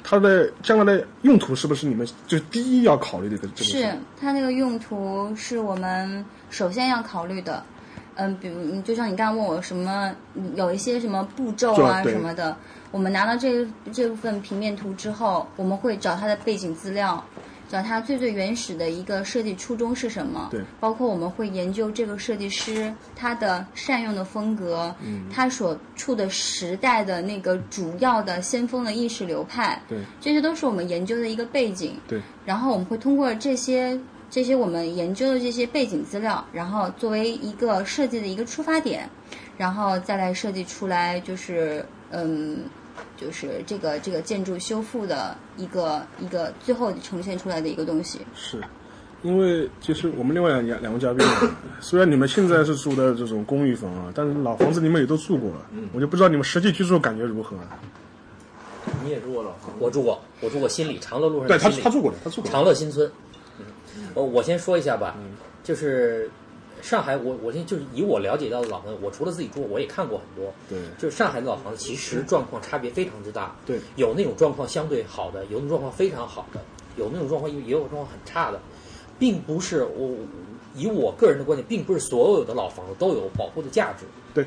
[0.04, 3.56] 它的将来的用途是不是你们就第一要考虑的这个？
[3.56, 3.88] 是
[4.20, 7.64] 它那个用途是我们首先要考虑的。
[8.16, 10.14] 嗯，比如就像你刚刚问我什么，
[10.54, 12.56] 有一些什么步骤啊什么的。
[12.92, 17.24] 我们拿到这这部分平面图之后，我们会找它的背景资料，
[17.74, 20.46] 找它最最原始的一个设计初衷是什么。
[20.52, 20.60] 对。
[20.78, 31.98] 包括我们会研究这个设计师他的善用的风格，嗯，他所处的时代的那个主要的先锋的意识流派，对，这些都是我们研究的一个背景。
[32.06, 32.22] 对。
[32.46, 33.98] 然后我们会通过这些
[34.30, 39.10] 这些我们研究的这些背景资料，然后作为一个设计的一个出发点，
[39.58, 42.60] 然后再来设计出来，就是嗯。
[43.16, 48.20] 就是这个这个建筑修复的一个一个最后呈现出来的一个东西。
[48.34, 48.60] 是，
[49.22, 51.26] 因为就是我们另外两两位嘉宾，
[51.80, 57.56] 虽然你们现在是住的这种公寓房啊，但是老房子你们也都住过了，我就不知道你们实际居住感觉如何。
[59.02, 59.70] 你也住过老房？
[59.78, 61.48] 我住过，我住过新里长乐路上。
[61.48, 63.10] 对他他住过的，他住过长乐新村。
[63.58, 63.64] 嗯，
[64.14, 65.16] 我我先说一下吧，
[65.62, 66.30] 就是。
[66.84, 70.52] 上海，我我现在就是以我了解到的老房子，我除了自己住，我也看过很多。
[70.68, 73.56] 对，就是上海的老房子，其实状况差别非常之大。
[73.64, 76.60] 对，有那种状况相对好的，有那种状况非常好的，
[76.98, 78.60] 有那种状况也也有状况很差的，
[79.18, 80.14] 并不是我
[80.74, 84.04] 以我个人的观点，并不是所有的老房子都有保护的价值。
[84.34, 84.44] 对，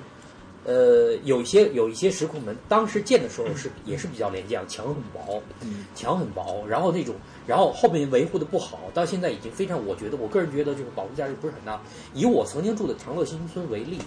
[0.68, 5.42] 呃，有一些有一些石库门，当时建的时候是也是比较廉价，墙很薄，
[5.96, 7.16] 墙很薄，然后那种，
[7.48, 11.82] 然后后面维护的不好，到现在已经非常，我觉得我个人觉得就是保护价值不是很大。
[12.14, 13.98] 以我曾经住的长乐新村为例，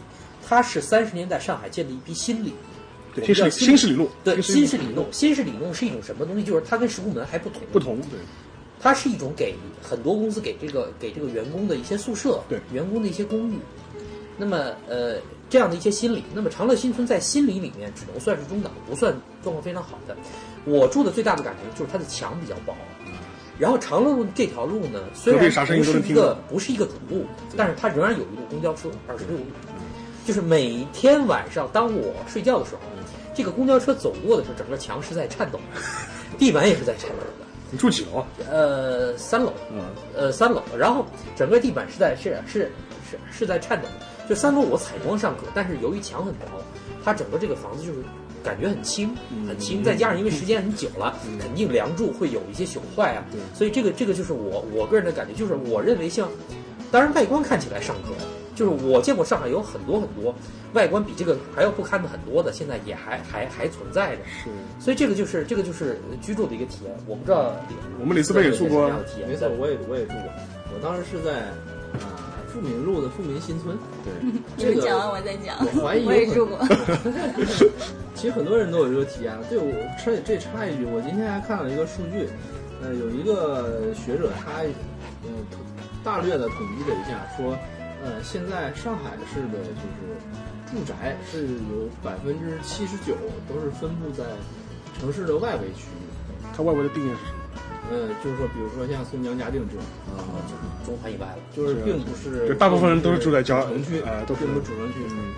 [0.47, 2.53] 它是三十年代上海建的一批新里，
[3.15, 6.45] 对，新市新市里弄，对，新市里弄，新市里弄是一种什么东西？
[6.45, 8.19] 就是它跟石库门还不同，不同，对，
[8.79, 13.55] 它是一种给很多公司给这个给这个员工的一些宿舍，对，员工的一些公寓，
[14.41, 14.57] 那么
[14.89, 15.17] 呃。
[15.51, 20.17] 这样的一些心理，那么长乐新村在心理里面只能算是中等，不算状况非常好的。
[20.65, 22.73] 我住的最大的感觉就是它的墙比较薄。
[23.59, 27.27] 然后长乐路这条路呢，虽然不是一个不是一个主路，
[27.57, 29.43] 但是它仍然有一路公交车，二十六路。
[30.25, 32.83] 就是每天晚上当我睡觉的时候，
[33.35, 35.59] 这个公交车走过的时候，整个墙是在颤抖，
[36.39, 37.45] 地板也是在颤抖的。
[37.73, 38.27] 你住几楼啊？
[38.49, 39.53] 呃，三楼。
[39.73, 39.83] 嗯。
[40.15, 40.63] 呃，三楼。
[40.79, 42.71] 然后整个地板是在是是
[43.11, 43.89] 是是在颤抖。
[44.29, 46.47] 这三楼我采光尚可，但是由于墙很薄，
[47.05, 47.99] 它整个这个房子就是
[48.45, 49.17] 感觉很轻，
[49.49, 49.83] 很轻。
[49.83, 53.25] 再加上因为时间很久了，肯定梁柱会有一些朽坏啊。
[53.55, 56.29] 所以这个这个就是我我个人的感觉，就是我认为像，
[56.93, 58.11] 当然外观看起来尚可，
[58.55, 60.35] 就是我见过上海有很多很多
[60.75, 64.23] 外观比这个还要不堪的很多的，现在也还还还存在着。
[64.25, 66.95] 是，所以这个就是这个就是居住的一个体验。
[67.07, 67.57] 我不知道
[68.01, 68.89] 我们李斯贝也住过，
[69.27, 70.33] 没错，我也我也住过。
[70.73, 71.49] 我当时是在啊。
[72.53, 74.13] 富民路的富民新村，对，
[74.59, 75.57] 这个讲完我再讲。
[75.61, 76.59] 我怀疑我也住过。
[78.15, 79.33] 其实很多人都有这个体验。
[79.49, 79.73] 对我
[80.05, 82.29] 这这插一句，我今天还看了一个数据，
[82.83, 84.61] 呃，有一个学者他
[85.23, 85.31] 呃
[86.03, 87.57] 大略的统计了一下，说
[88.05, 90.19] 呃现在上海市的就是
[90.69, 93.17] 住宅是有百分之七十九
[93.49, 94.25] 都是分布在
[94.99, 96.05] 城市的外围区域。
[96.57, 97.40] 它外围的定义是什么？
[97.91, 99.83] 呃，就是说，比如说像孙江嘉定这种
[100.15, 104.95] 啊，就是中环以外了，就是并不是，就大部分人都是住在郊城区啊，都并不主城区。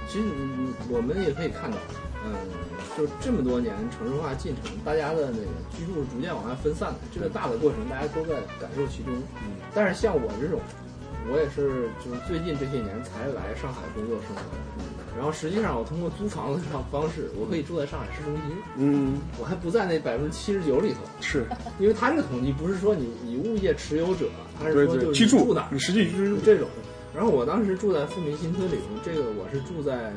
[0.06, 1.78] 其实你我们也可以看到，
[2.26, 2.36] 嗯，
[2.96, 9.14] 就这么多年城市化进程，大家的那个居住逐渐往外分散的这个大的过程，大家都在感受其中。
[9.40, 10.60] 嗯，但是像我这种，
[11.30, 14.58] 我也是就是最近这些年才来上海工作生活的。
[15.14, 18.56] 然后实际上，我通过租房子这种方式，我可以住在上海市中心。
[18.76, 21.00] 嗯，我还不在那百分之七十九里头。
[21.20, 21.44] 是，
[21.78, 24.26] 因为他这个统计不是说你你物业持有者，
[24.58, 26.66] 他是说就居住哪，你实际居住这种。
[27.14, 30.10] 然后我当时住在富民新村里头，这个我是住在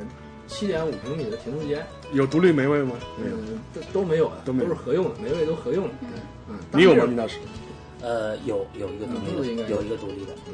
[0.47, 1.85] 七点五平米的亭子间。
[2.13, 2.93] 有独立门卫吗？
[3.21, 3.35] 没有，
[3.73, 5.93] 都都没有的，都是合用的，煤位都合用的。
[6.47, 7.03] 嗯，你有吗？
[7.05, 7.37] 你那是？
[8.01, 10.31] 呃，有有一个独立的，有一个独立的。
[10.47, 10.53] 嗯。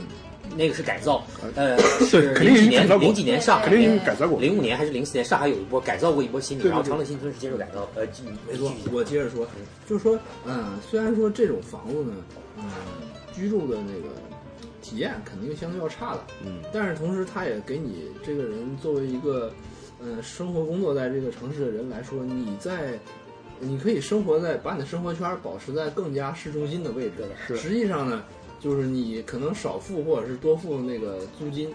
[0.57, 1.23] 那个是改造，
[1.55, 4.39] 呃， 是零几年，零几年上，肯定改造过。
[4.39, 7.89] 零五年还是零四年，上海有一波改造过一波新的，然后长乐新村是接受改造。
[7.95, 8.05] 呃，
[8.49, 9.47] 没错，我接着说，
[9.87, 12.13] 就是说，嗯，虽然说这种房子呢，
[12.57, 12.63] 嗯，
[13.33, 14.13] 居住的那个
[14.81, 19.51] 体验肯定相对要差的，嗯，但是同时它也给你这个人作为一个，
[20.01, 22.99] 嗯，生活工作在这个城市的人来说，你在，
[23.59, 28.23] 你可以生活在把你的生活圈保持在更加市中心的位置是，实际上呢。
[28.61, 31.67] 就是你可能少付或者是多付那个租金，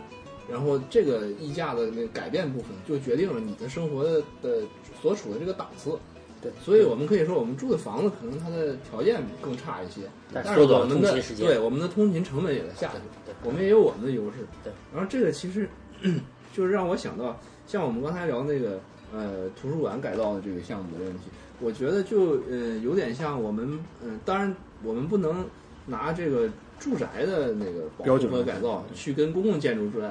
[0.49, 4.62] 然后这个溢价的那改变部分就决定了你的生活的的
[5.03, 5.99] 所处的这个档次。
[6.40, 14.46] 对，所以我们可以说，我们住的房子可能它的条件更差一些，但是我们的对我们的通勤成本也在下去，我们也有我们的优势。
[14.62, 15.68] 对，然后这个其实
[16.55, 18.79] 就是让我想到，像我们刚才聊那个
[19.12, 21.22] 呃图书馆改造的这个项目的问题，
[21.59, 25.44] 我觉得就呃有点像我们嗯，当然我们不能
[25.87, 26.49] 拿这个。
[26.78, 30.10] 住宅的那个保护和改造，去跟公共建筑住宅、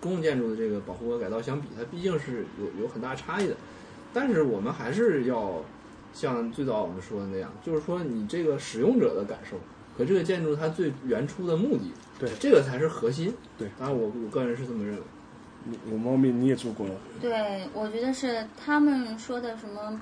[0.00, 3.56] 公共建筑的这个保护和改造相比，它毕竟是有有很大差异的。
[4.12, 5.62] 但是我们还是要
[6.12, 9.56] 像最早我们说的那样，就是说你这个使用者的感受
[9.98, 13.34] 和这个建筑它最原初的目的，对这个才是核心。
[13.58, 15.02] 对，当然我我个人是这么认为。
[15.90, 16.94] 我猫咪你也住过了？
[17.22, 19.98] 对，我觉得是他们说的什么。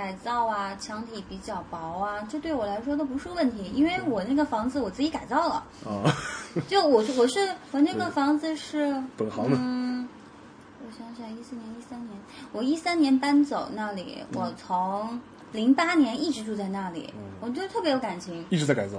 [0.00, 5.62] 改造啊，墙体比较薄啊，这对我来说都不是问题，因为我那个房子我自己改造了。
[5.84, 6.10] 哦，
[6.66, 9.58] 就我我是我那个房子是本行的。
[9.60, 10.08] 嗯，
[10.82, 12.18] 我想想，一四年、一三年，
[12.50, 15.20] 我一三年搬走那里，我从
[15.52, 18.42] 零八年一直住在那里，我就特别有感情。
[18.48, 18.96] 一直在改造。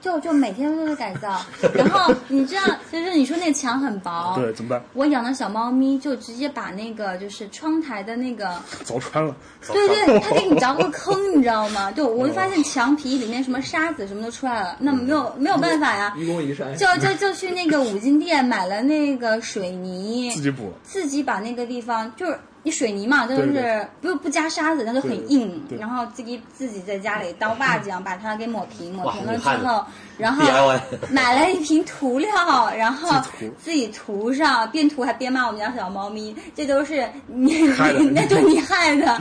[0.00, 1.40] 就就每天都在改造，
[1.74, 4.82] 然后你知道，就是你说那墙很薄，对，怎么办？
[4.92, 9.34] 我养的小猫咪就直接把那个就是窗台的那个凿穿了，
[9.66, 11.90] 对对，它给你凿个 坑，你知道吗？
[11.90, 22.38] 就我就发现墙皮里面什么沙子什么都出来了，那没有没有办法呀，愚公移山，就就就去那个五金店买了那个水泥，自己补，自己把那个地方就是。
[22.66, 25.62] 你水泥嘛，就是不不加沙子，它就很硬。
[25.78, 29.84] 然后自己自己在家里刀 把匠把它给抹平，抹平了之后，
[30.18, 30.44] 然后
[31.08, 32.28] 买了一瓶涂料，
[32.76, 33.22] 然后
[33.56, 37.68] 自己涂上，边涂还边骂我们家小猫咪，这都是你
[38.12, 39.16] 那就你害的。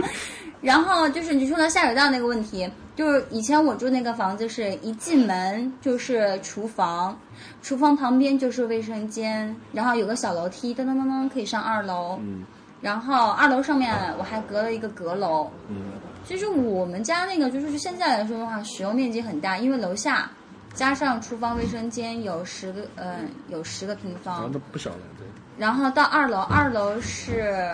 [0.59, 7.15] 然后就是你说到下水道那个问题，就是以前我住那个房子是一进门就是厨房，
[7.61, 12.17] 厨房旁边就是卫生间，然后有个小楼梯，噔噔噔噔可以上二楼。
[12.23, 12.43] 嗯。
[12.85, 15.75] 然后二楼上面我还隔了一个阁楼，嗯，
[16.23, 20.29] 其实我们家那个就是现在来说的话，使用面积很大，因为楼下
[20.71, 25.25] 加上厨房、卫生间有十个，嗯，有十个平方，那不小了，对。
[25.57, 27.73] 然后到二楼，二楼是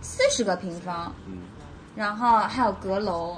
[0.00, 1.40] 四十个平方，嗯，
[1.94, 3.36] 然后还有阁楼，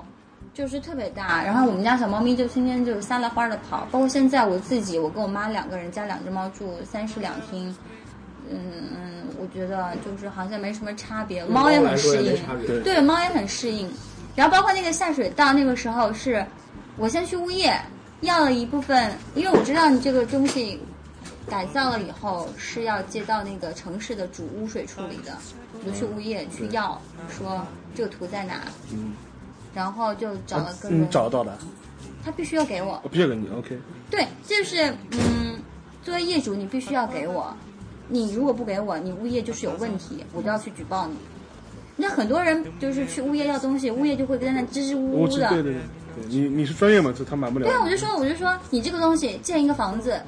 [0.55, 1.42] 就是特别大。
[1.42, 7.77] 然后我们家小猫咪就天天就是撒了欢的跑，包括现在我自己，我跟我妈两个人加两只猫住三室两厅。
[8.51, 8.59] 嗯
[8.95, 12.37] 嗯，我觉得就是好像没什么差别，猫也很适应，
[12.83, 13.91] 对，猫也很适应。
[14.35, 16.45] 然后包括那个下水道，那个时候是，
[16.97, 17.75] 我先去物业
[18.21, 20.79] 要了一部分，因为我知道你这个东西
[21.49, 25.37] 改造了以后是要接到那个城市的主污水处理的，
[25.73, 28.61] 我就去物业去要，说这个图在哪，
[28.93, 29.15] 嗯，
[29.75, 31.57] 然后就找了个人，找得到的，
[32.25, 33.79] 他必须要给我，必须要给你，OK，
[34.11, 35.59] 对，就是嗯，
[36.03, 37.57] 作为业主你必须要给我。
[38.09, 41.14] 你如果不给我，你物业就是有问题，我就要去举报你。
[41.97, 45.49] 那很多人就是去物业要东西，物业就会在那支支吾吾的。
[45.49, 45.81] 对对对，
[46.29, 47.14] 你你是专业嘛？
[47.16, 47.66] 这他瞒不了。
[47.66, 50.21] 对啊，我就说，我就说，你这个东西建一个房子，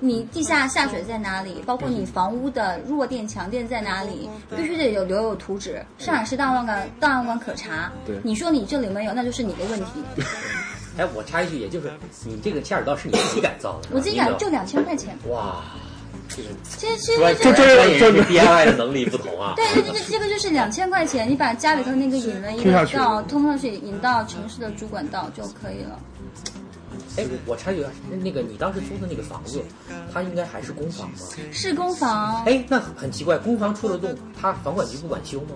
[0.00, 1.62] 你地下下水在哪里？
[1.64, 4.28] 包括你房屋的弱电强电在哪里？
[4.56, 7.92] 必须得有留有图纸，上海市档案馆档案馆可查。
[8.04, 10.02] 对，你说你这里没有，那就是你的问题。
[10.98, 11.92] 哎，我插一句，也就是
[12.24, 13.88] 你这个下水道是你自己改造的？
[13.92, 15.16] 我自己改就两千块钱。
[15.28, 15.62] 哇。
[16.28, 19.54] 其实其实这这这 DIY 的能力不同啊。
[19.56, 25.98] 对，这这这个就是两千块钱，你把家里头那个引了一个道通上去，引到城市的主管道就可以了。
[27.16, 27.86] 哎，我插一句，
[28.22, 29.62] 那个你当时租的那个房子，
[30.12, 31.16] 它应该还是公房吗？
[31.52, 32.44] 是公房。
[32.44, 35.48] 哎，那很奇怪，公房出了洞，它房管局不管修吗？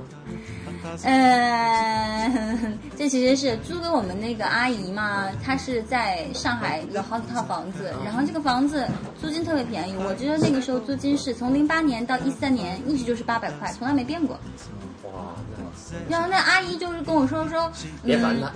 [1.04, 8.88] 嗯，这其实是租给我们那个阿姨嘛，她是在上海有好几套房子，然后这个房子
[9.20, 14.40] 租金特别便宜，我觉得那个时候租金是从零八年到一三年一直就是八百块，从来没变过。
[15.04, 15.10] 哇，
[16.08, 17.70] 然后那阿姨就是跟我说说，
[18.02, 18.50] 别烦她。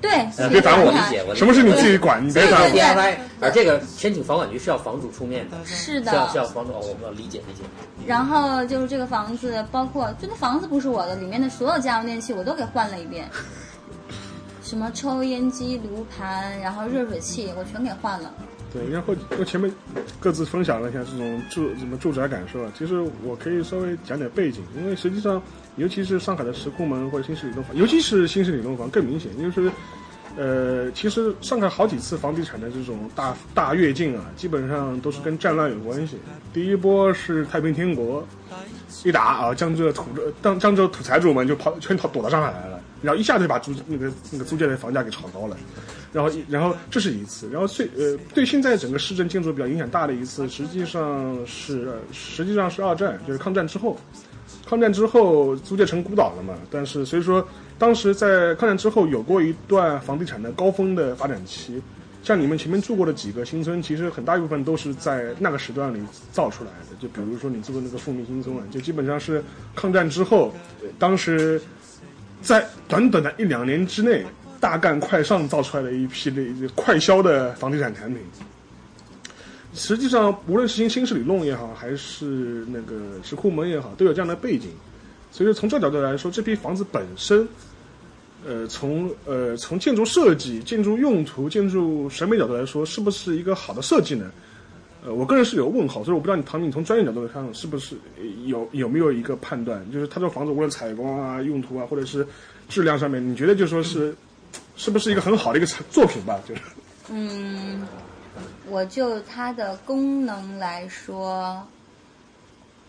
[0.00, 0.10] 对，
[0.50, 1.34] 别烦我，理解我。
[1.34, 2.26] 什么是你自己管？
[2.26, 2.68] 你别烦我。
[2.68, 5.56] DIY，而这个申请房管局是要房主出面的。
[5.64, 6.10] 是的。
[6.10, 7.62] 是要是要房主，我们要理解理解。
[8.06, 13.28] 然后就是这个房子，包括就那房子不是我的，里面的所有家用电器我都给换了一遍，
[14.62, 18.32] 什么抽烟机、炉盘，然后热水器，我全给换了。
[18.72, 19.72] 对，然后我前面
[20.20, 22.70] 各自分享了一下这种住什么住宅感受啊。
[22.78, 25.42] 其实我可以稍微讲点背景，因为实际上。
[25.76, 29.70] 尤其是上海的石库门或者新市里弄房，尤其是新市里弄房更明显，就是，
[30.36, 36.16] 呃，其实上海好几次房地产的这种大大跃进啊，基本上都是跟战乱有关系。
[36.52, 38.26] 第一波是太平天国，
[39.04, 40.04] 一打啊，江浙土
[40.42, 45.56] 江江浙土财主们就跑全逃躲到上海来了，然后一下子就把租那个那个租界的房价给炒高了，
[46.12, 53.98] 然后然后这是一次，然后最呃对现在整个市政建筑比较影响大的一次，实际上是实际上是二战，就是抗战之后。
[54.68, 56.54] 抗战之后，租界成孤岛了嘛？
[56.70, 57.46] 但是所以说，
[57.78, 61.80] 当时在抗战之后有过一段房地产的高峰的发展期。
[62.24, 66.02] 像你们前面住过的几个新村，其实很大一部分都是在那个时段里
[66.32, 66.96] 造出来的。
[66.98, 69.40] 就比如说你住的那个富民新村啊，就基本上是
[69.76, 70.52] 抗战之后，
[70.98, 71.62] 当时
[72.42, 74.26] 在短短的一两年之内
[74.58, 76.42] 大干快上造出来的一批的
[76.74, 78.20] 快销的房地产产品。
[79.76, 84.70] 实际上，无论是新新市里弄也好，还是那个石库门也好，都有这样的背景。
[85.30, 87.46] 所以说，从这角度来说，这批房子本身，
[88.46, 94.32] 呃，从呃从建筑设计、建筑用途、建筑审美角度来说，是不是一个好的设计呢？
[95.04, 96.02] 呃，我个人是有问号。
[96.02, 97.96] 所以我不知道你唐你从专业角度来看，是不是
[98.46, 99.84] 有有没有一个判断？
[99.92, 102.26] 就是它这个房子无论采光啊、用途啊，或者是
[102.68, 104.16] 质量上面，你觉得就说是
[104.74, 106.40] 是不是一个很好的一个作品吧？
[106.48, 106.60] 就是
[107.10, 107.86] 嗯。
[108.68, 111.66] 我就它的功能来说，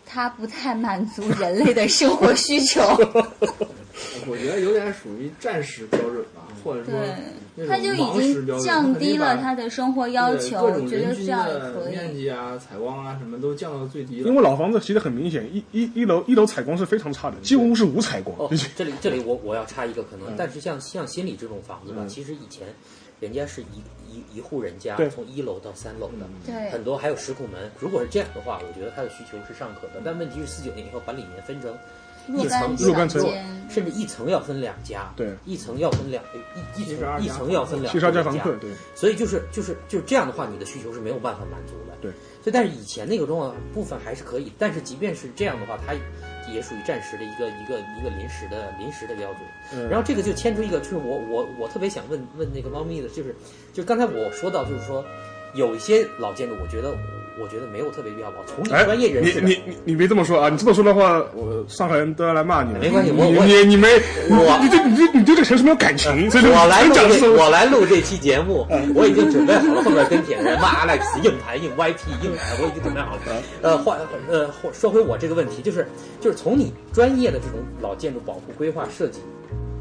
[0.06, 2.82] 它不太满足人类的生活需求。
[4.30, 6.94] 我觉得有点属于战时标准吧，或者说，
[7.68, 10.64] 它就已经降低了它的生活要求。
[10.64, 11.92] 我觉得这样也可以。
[11.92, 14.28] 面积啊、采光啊，什么都降到最低了。
[14.30, 18.38] 因为老房子其实很明显，一一一楼一楼采光是非常差的，几乎是无采光。
[18.38, 22.68] 哦，这里这里我我要插一个可能，但是像像新里这种房子吧，其实以前。
[23.20, 27.72] 人家是一一一户人家，从一楼到三楼的，对，很多还有石库门。
[27.80, 30.02] 如果是这样的话，我觉得它的需求是尚可的。
[30.04, 31.76] 但问题是四九年以后把里面分成
[32.28, 33.22] 一层若干层，
[33.70, 36.24] 甚至一层要分两家，对，一层要分两
[36.76, 42.12] 一一层一层要分两七十二家房客，对，所以就是就是就是这样的话，你的需求是没有办法满足的，对。
[42.44, 45.94] 所以但是以前那个状况部分还是可以，但是即便是这样的话，它
[46.48, 49.42] 也属于暂时的一个一个一个临时的临时的标准。
[49.74, 49.90] 嗯。
[49.90, 53.36] 然后这个就牵出一个，就是我我我特别想问问那个猫咪的，就是
[53.74, 55.06] 就是刚才我说到，就是说
[55.54, 56.98] 有一些老建筑，我觉得。
[57.40, 58.44] 我觉得没有特别必要保。
[58.46, 60.50] 从你专业人士，你你你你别这么说啊！
[60.50, 62.74] 你这么说的话，我上海人都要来骂你。
[62.80, 63.88] 没关系，我我你你没
[64.30, 66.30] 我你对你对你对这个城市没有感情。
[66.34, 68.66] 我来录这我来录这期节目，
[68.96, 73.22] 我已经准备好了后面跟帖人骂 Alex 硬盘硬 YP 硬盘，我已经准备好了。
[73.62, 73.98] 呃，话
[74.30, 75.88] 呃说回我这个问题，就是
[76.20, 79.20] 就是从你专业的这种老建筑保护规划设计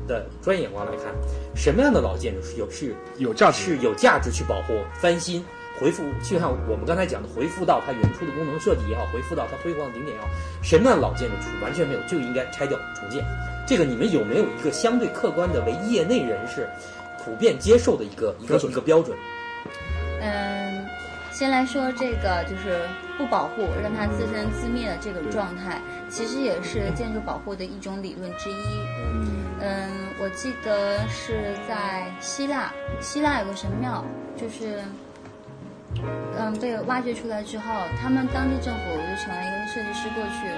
[0.06, 1.14] 的专业眼光来看，
[1.54, 5.44] 什么样的老建筑是有是有价值是有价值去保护翻新？
[5.78, 10.28] 回复就像我们刚才讲的，回复到它原初的功能设计也好，回复到它辉煌的顶点也好，
[10.62, 13.22] 什么样的老建筑是完全没有就应该拆掉重建？
[13.66, 16.68] 这个你们有没有一个相对客观的为业内人士
[17.22, 19.16] 普遍接受的一个一个一个标准？
[20.22, 20.86] 嗯，
[21.30, 22.80] 先来说这个就是
[23.18, 28.80] 不保护，让它自生自灭的这个状态，其实也是建筑保护的一种理论之一。
[29.60, 34.04] 嗯，我记得是在希腊，希腊有个神庙，
[34.36, 34.80] 就是。
[36.38, 37.64] 嗯，被挖掘出来之后，
[38.00, 40.48] 他们当地政府就请了一个设计师过去，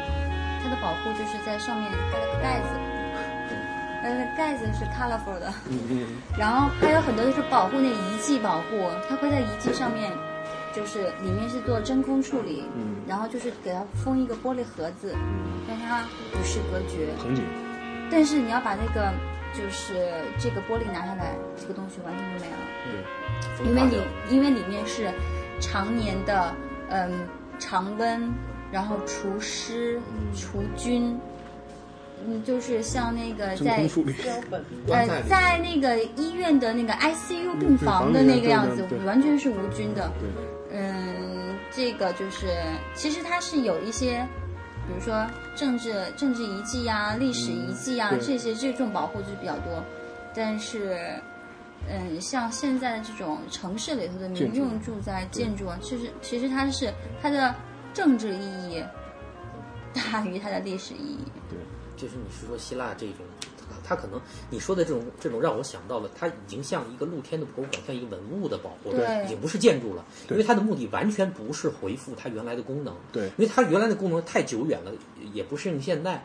[0.63, 2.67] 他的保护就是在上面盖了个盖子，
[4.03, 5.53] 呃，盖子是 colorful 的，
[6.39, 10.11] 然后还有很多就是保护那遗迹保护，它会在遗迹上面，
[10.75, 12.65] 就是里面是做真空处理，
[13.07, 15.15] 然后就是给它封一个玻璃盒子，
[15.69, 17.45] 让它与世隔绝，很紧，
[18.11, 19.13] 但是你要把那个
[19.55, 22.57] 就是这个玻璃拿下来，这个东西完全就没了。
[23.65, 23.97] 因为里
[24.31, 25.11] 因为里面是
[25.61, 26.55] 常年的
[26.91, 27.11] 嗯
[27.59, 28.33] 常温，
[28.71, 30.01] 然后除湿
[30.33, 31.19] 除菌，
[32.25, 33.89] 嗯就是像那个在
[34.89, 40.11] 呃在那个医院的那个 ICU 病房的那个样子，完全是无菌的。
[40.71, 42.47] 嗯，这个就是
[42.95, 44.25] 其实它是有一些，
[44.87, 45.27] 比如说
[45.57, 49.83] 政治政治遗迹呀、历史遗迹啊这些这种保护就比较多，
[50.33, 50.97] 但是。
[51.87, 57.55] 嗯，像现在的这种城市里头的民用住宅建筑啊，其实其实它是它的
[57.95, 58.83] 政治意义
[59.95, 61.25] 大于它的历史意义。
[61.49, 61.59] 对，
[61.97, 63.25] 就是你是说希腊这种，
[63.83, 64.21] 它可能
[64.51, 74.93] 你说的这种这种让我想到了，它已经像一个露天的博物馆，像一个文物的保护，对，已经不是建筑了，因为它的目的完全不是回复它原来的功能，对，因为它原来的功能太久远了，
[75.33, 76.23] 也不适应现代。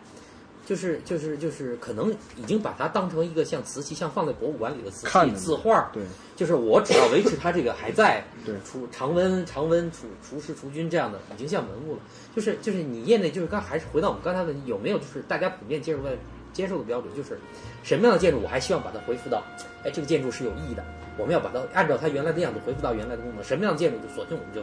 [0.65, 5.89] 就是就是就是可能已经把它当成一个像瓷器，像放在博物馆里的瓷器字画。
[5.93, 6.01] 对，
[6.35, 12.01] 就是我只要维持它这个还在，对，除常温常温除除湿除菌这样的，已经像文物了。
[12.35, 16.11] 就是就是你业内就是刚还是回到我们刚才问题，有没有就是大家普遍接受的
[16.53, 17.37] 接受的标准，就是
[17.83, 19.43] 什么样的建筑我还希望把它恢复到，
[19.83, 20.83] 哎，这个建筑是有意义的，
[21.17, 23.43] 我们要把它按照它原来的样子恢复到原来的功能。
[23.43, 24.61] 什么样的建筑就索性我们就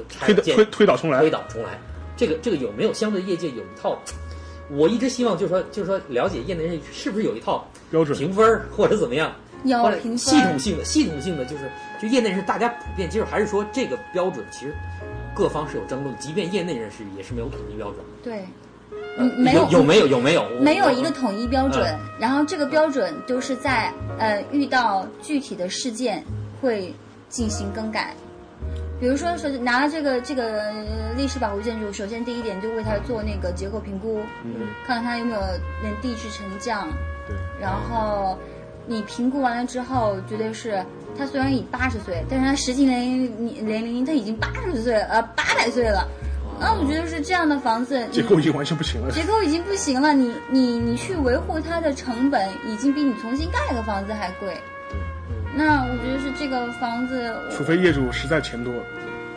[0.00, 1.78] 就拆推推倒重来，推倒重来。
[2.16, 4.00] 这个这个有没有相对业界有一套？
[4.74, 9.32] 我一直希望，就是说，就是说，了解业内人士是不是有一套标准评分或者怎么样？
[9.64, 10.18] 有评分。
[10.18, 11.70] 系统性的，系统性的，就是
[12.00, 14.74] 就业内人士大家普遍接受，还是说这个标准其实
[15.34, 17.98] 各方是有争论，即便业内人士也是没有统一标准。
[18.22, 18.44] 对，
[19.16, 26.22] 嗯没有有没有有没有没有一个统一标准，然后这个标准都是在呃遇到具体的事件
[26.60, 26.92] 会
[27.28, 28.14] 进行更改。
[29.00, 30.72] 比如说，首先拿了这个这个
[31.16, 34.54] 历史保护建筑，首先第一点就为它做那个结构评估，嗯，
[34.86, 35.40] 看看它有没有
[35.82, 36.88] 连地质沉降，
[37.26, 37.36] 对。
[37.60, 38.38] 然后
[38.86, 40.82] 你评估完了之后，觉得是
[41.18, 46.08] 它虽然已八十岁，但是它实际年龄年龄它已经八十岁呃八百岁了，
[46.60, 54.56] 那我觉得是这样的房子，结构已经完全不行了，结构已经不行了，你你你去维护它的成本，已经比你重新盖个房子还贵。
[55.56, 58.72] 那我觉得是这个房子，除非业主实在钱多。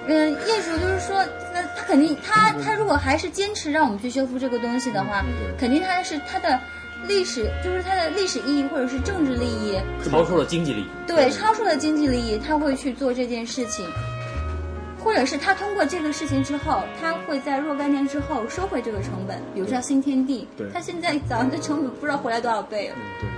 [0.07, 5.23] 嗯，业主就是说，那他肯定，他他如果还是坚持让我们去修复这个东西的话，
[5.59, 6.59] 肯定他是他的
[7.07, 9.77] 历史，就是他的历史意义或者是政治利益
[10.09, 10.87] 超出了经济利益。
[11.05, 13.85] 对，超出了经济利益，他会去做这件事情，
[15.03, 22.95] 或者是他通过这个事情之后，他会在若干年之后收回这个成本，比如像新天地，他现在早上的成本不知道回来多少倍了。
[23.19, 23.29] 对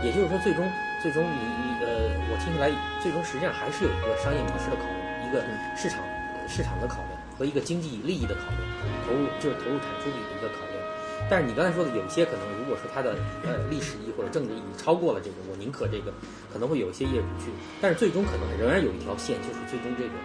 [0.00, 0.64] 对，也就是说，最终
[1.02, 2.70] 最终你你呃，我听起来，
[3.02, 4.98] 最终实际上还是有一个商业模式的考虑。
[5.28, 5.44] 一个
[5.76, 6.00] 市场
[6.48, 8.64] 市场的考量和一个经济利益的考量，
[9.04, 10.80] 投入就是投入产出比的一个考量。
[11.28, 13.12] 但是你刚才说的有些可能，如果说它的
[13.44, 16.08] 呃历史意义或者政治意义超过了这个，我宁可这个
[16.50, 17.52] 可能会有一些业主去。
[17.78, 20.16] 但是最终可能仍然有一条线，就是最终这个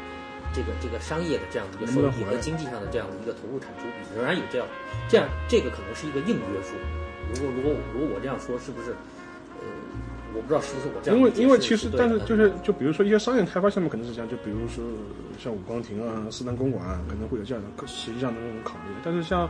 [0.56, 4.66] 这个这个商业的这样的一个收益和经济上的这样的一个投入产出比，仍然有这样，
[5.12, 6.80] 这样这个可能是一个硬约束。
[7.36, 8.96] 如果如果如果我这样说，是不是？
[10.34, 11.20] 呃，我不知道是不是我这样。
[11.20, 14.84] 因为因为其实，但是就是就比如说一些商业开发项目可能是这样，就比如说
[15.38, 18.94] 像五光亭啊、四南公馆啊，可能会有这样的实际上的那种考虑。
[19.04, 19.50] 但是像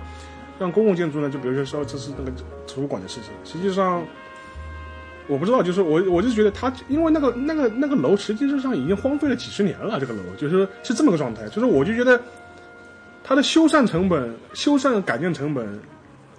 [0.60, 2.32] 像公共建筑呢，就比如说说这是那个
[2.68, 4.04] 图书馆的事情，实际上。
[5.26, 12.22] 我不知道，就是我，我就觉得他，因为那个那个那个楼实际上已经荒废了几十年了，这个楼就是是这么个状态，就是我就觉得，
[13.24, 15.66] 它的修缮成本、修缮改建成本，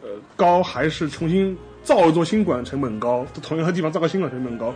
[0.03, 3.25] 呃，高还是重新造一座新馆成本高？
[3.43, 4.75] 同一个地方造个新馆成本高，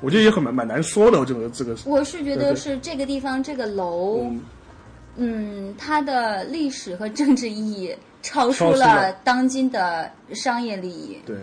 [0.00, 1.24] 我觉得也很蛮蛮难说的。
[1.24, 4.30] 这个这个，我是觉得是这个地方这个楼，
[5.16, 11.18] 嗯，它的历史和政治意义超出了当今的商业利益。
[11.26, 11.36] 对。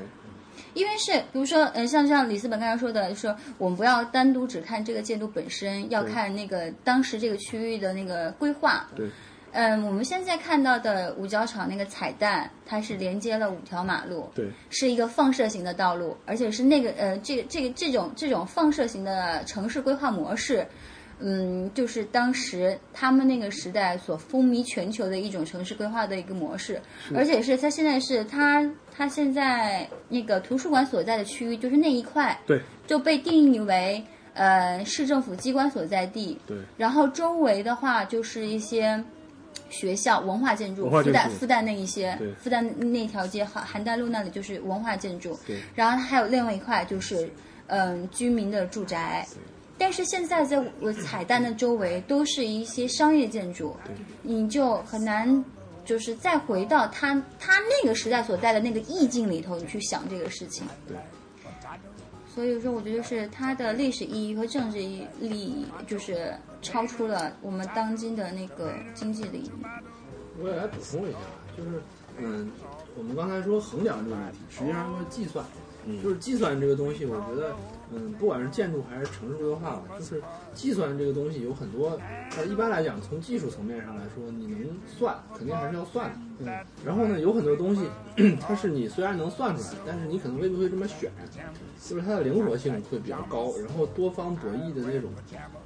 [0.74, 8.86] 因为是，比如说，呃，像像李斯本刚才说的，说我们不要单独只看这个建筑本身，要看那个当时这个区域的那个规划。
[8.96, 9.08] 对。
[9.52, 14.30] 嗯，我们现在看到的五角场那个彩蛋，它是连接了五条马路。
[14.36, 14.48] 对。
[14.70, 20.68] 是一个放射型的道路，而且是那个呃，这个这个这种这种放射型的城市规划模式。
[21.20, 26.80] 嗯，就是当时他们那个时代所风靡全球的一种城市规划的一个模式，
[27.16, 28.64] 而且是它现在是它
[28.96, 39.04] 它现在那个图书馆所在的区域，就是那一块，对，就被定义为呃市政府机关所在地，对，然后周围的话就是一些
[39.70, 47.30] 学校文化建筑，复旦复旦那一些，复旦那条街韩韩丹路那里就是文化建筑，对，然后还有另外一块就是
[47.68, 49.28] 嗯居民的住宅。
[49.78, 53.76] 但是现在在我彩蛋的周围都是一些商业建筑，
[54.24, 55.46] 你就很难，
[55.86, 60.66] 就是再回到他他那个时代所在的那个意境里头，你去想这个事情。
[60.88, 60.98] 对。
[62.38, 66.32] 所以说，我觉得是它的历史意义和政治意义，就是
[66.62, 69.52] 超出了我们当今的那个经济利益。
[70.40, 71.18] 我也来补充一下，
[71.58, 71.82] 就是
[72.20, 72.52] 嗯，
[72.96, 75.44] 我们刚才说衡量这个问题，实际上是计算，
[76.04, 77.56] 就是计算这个东西，我觉得。
[77.90, 80.22] 嗯，不管是建筑还是城市规划吧，就是
[80.54, 81.98] 计算这个东西有很多。
[82.36, 86.16] 呃，一般来讲，从技术层面上来说，你能算，肯定还是要算的。
[86.40, 86.48] 嗯。
[86.86, 87.88] 然后呢，有很多东西，
[88.46, 91.10] 它是你虽然能算出来，但是你可能未必会这么选，
[91.82, 93.54] 就是它的灵活性会比较高。
[93.60, 95.10] 然后多方博弈的那种，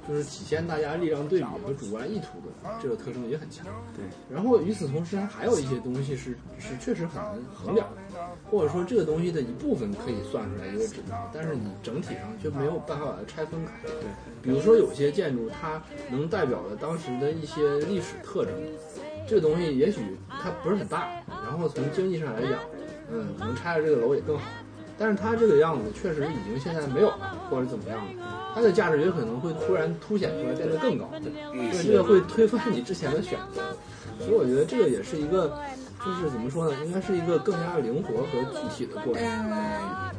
[0.06, 3.66] 就是体现大家力量对比和主观意图的这个特征也很强。
[3.96, 4.04] 对。
[4.32, 7.88] 然后与此同时，它还有一些东西是是确实很难衡量。
[8.50, 13.72] 或者说这个东西的一部分可以算出来一个指标，但是你整体上却没有办法把它拆分开。
[13.84, 13.92] 对，
[14.42, 18.52] 比如说有些建筑它能代表的当时的一些历史特征，
[19.26, 22.58] 这个东西也许它不是很大，然后从经济上来讲，
[23.10, 24.44] 嗯，可能拆了这个楼也更好。
[24.98, 31.08] 但是它这个样子确实已经现在没有了，或者怎么样了，它的价值也可能会突然凸显出来，变得更高。
[31.22, 33.62] 对，这个会推翻你之前的选择。
[34.20, 35.58] 所以我觉得这个也是一个。
[36.04, 36.76] 就是怎么说呢？
[36.84, 39.22] 应该是一个更加灵活和具体的过程。
[39.22, 40.10] 嗯，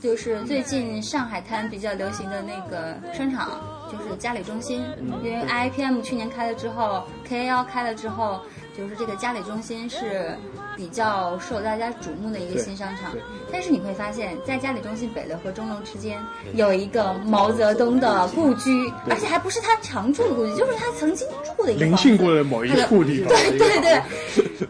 [0.00, 3.60] 就是最近上海滩比较流行的那个商场，
[3.90, 4.82] 就是嘉里中心。
[5.22, 8.40] 因为 IPM 去年开了之后，KAL 开了之后，
[8.76, 10.36] 就是这个嘉里中心是。
[10.74, 13.12] 比较受大家瞩目的一个新商场，
[13.52, 16.18] 但是你会发现在嘉里中心北楼和钟楼之间
[16.54, 23.28] 有一个毛泽东的故居，而且还不是他常住的故居，就是他曾经住的一个灵性过的某一处地方。
[23.28, 24.02] 对对对。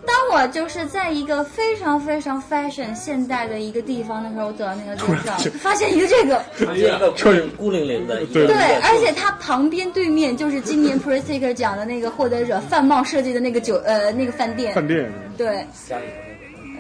[0.05, 6.43] 当我就是在一个非常非常 fashion 现代的一个地方的时候，我走到那个街上，发现一个这个，
[6.75, 7.13] 一个
[7.57, 8.47] 孤零零的，对，
[8.81, 15.67] 而且它旁边对面就是今年 p r e s t i k 奖的那个获得者范茂设计的那个酒呃那个饭店，饭店，对。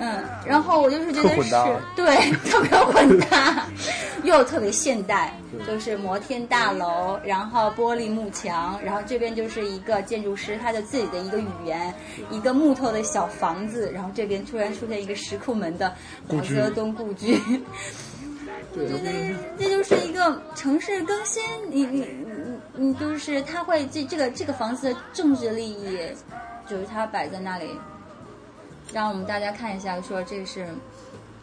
[0.01, 1.55] 嗯，然后我就是觉得是
[1.95, 2.17] 对
[2.51, 3.69] 特别混搭，
[4.25, 5.33] 又特别现代，
[5.65, 11.95] 就是摩天大楼，然后玻璃幕墙，然后这边就是一个建筑师他的自己的一个语言，
[12.31, 15.95] 一个木头的小房子，然后这边突然出现一个石库门的
[16.27, 17.39] 毛泽东故居，
[18.75, 21.41] 我觉得这就是一个城市更新，
[21.71, 22.01] 你你
[22.75, 25.99] 你你就是他会这这个这个房子的政治利益，
[26.69, 27.71] 就是它摆在那里。
[28.93, 30.67] 让我们大家看一下，说这是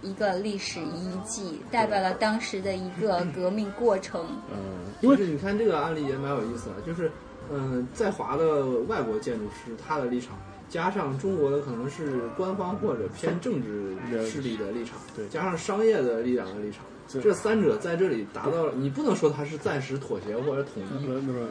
[0.01, 4.26] 一个历史遗迹，代表了当时的一个革命过程。
[4.51, 7.09] 嗯，因为你看这个案例也蛮有意思的，就是
[7.49, 10.38] 嗯，在华的外国建筑师他的立场，
[10.70, 13.97] 加上中国的可能是官方或者偏政治
[14.30, 16.84] 势力的立场，对，加上商业的力量的立场。
[17.22, 20.84] 这三者在这里达到了，你不能说它是暂时妥协或者统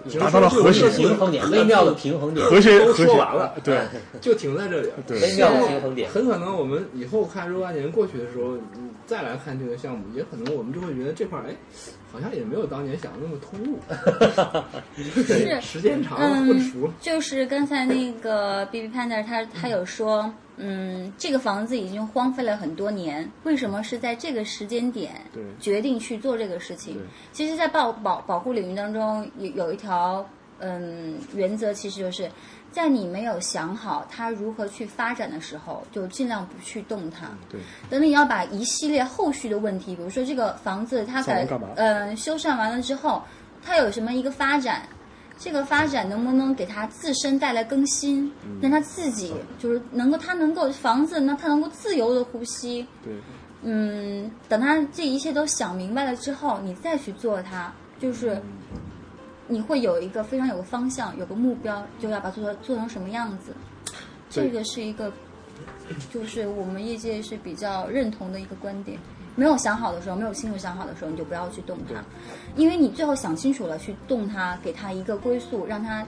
[0.07, 0.89] 一，达到了和谐。
[0.91, 3.81] 平衡点，微妙的平衡点，和谐都说完了，对，
[4.21, 6.11] 就停在这里，微妙的平衡点。
[6.11, 11.55] 很可能我们以后看若干年过去的时候，你再来看这个项目，也可能我们就会觉得这块，哎，
[12.11, 13.79] 好像也没有当年想的那么突兀，
[15.23, 16.91] 是时间长了混熟。
[17.01, 20.35] 就是刚才那个 B B Panda 他他有说，嗯，
[21.17, 25.13] 这个房子已经荒废了很多年，为什么是在这个时间点
[25.61, 26.97] 决定去做这个事情？
[27.33, 30.25] 其实，在保保保护领域当中有有一条
[30.61, 32.31] 嗯原则，其实就是。
[32.71, 37.27] 在你没有想好它如何去发展的时候，就尽量不去动它。
[37.51, 37.59] 对。
[37.89, 43.23] 等你要把一系列后续的问题，比如说这个房子它改嗯修缮完了之后，
[43.65, 44.87] 它有什么一个发展，
[45.39, 48.31] 这个发展能不能给他自身带来更新，
[48.61, 52.87] 让他自己就是能够他能够房子那他能够自由的呼吸。
[53.05, 53.15] 对。
[53.63, 58.41] 嗯，等他这一切都想明白了之后，你再去做它，就是。
[59.51, 63.55] 你会有一个非常有个方向，有个目标，就要把做做成什么样子。
[64.29, 65.11] 这个是一个，
[66.13, 68.99] 就是我们业界是比较认同的一个观点。
[69.39, 72.03] 没有想好的时候，没有清楚想好的时候，你就不要去动它，
[72.57, 76.05] 因为你最后想清楚了去动它，给它一个归宿，让它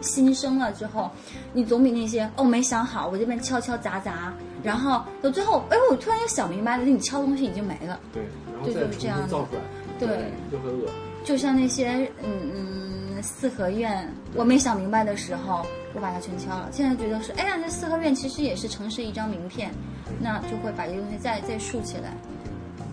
[0.00, 1.10] 新生了之后，
[1.52, 7.98] 你总比那些哦没想好，我这边敲敲砸砸，然后到最后，哎，我突然又想明白了，你敲东西已经没了。
[8.12, 8.22] 对，
[8.54, 9.60] 然后再重新造出来，
[9.98, 10.86] 对，就很恶
[11.24, 16.68] 就像那些嗯嗯四合院，我没想明白的时候，我把它全敲了。
[16.70, 19.72] 现在觉得是，哎呀，这四合院其实也是城市一张名片，
[20.20, 22.16] 那就会把这个东西再再竖起来。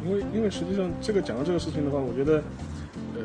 [0.05, 2.41] 因为因为实际上这个讲到这个事情的话，我觉得，
[3.15, 3.23] 呃，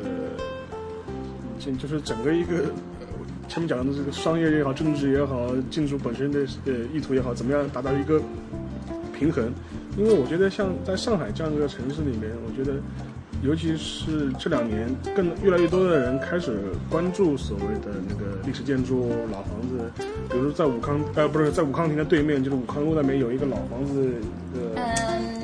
[1.59, 2.63] 就就是整个一个
[3.47, 8.19] 前面讲的这个商业也好，政治也好，建筑本身的呃意图也好，怎么样达到一个
[9.13, 9.51] 平衡？
[9.97, 12.77] 因为我觉得像在上海这样一个城市里面，我觉得。
[13.43, 16.59] 尤其是这两年，更越来越多的人开始
[16.91, 19.79] 关注所谓的那个历史建筑、老房子，
[20.29, 24.13] 比如说在武康，呃，不是在武康亭的对面，就是武康路那边有一个老房子
[24.53, 24.79] 的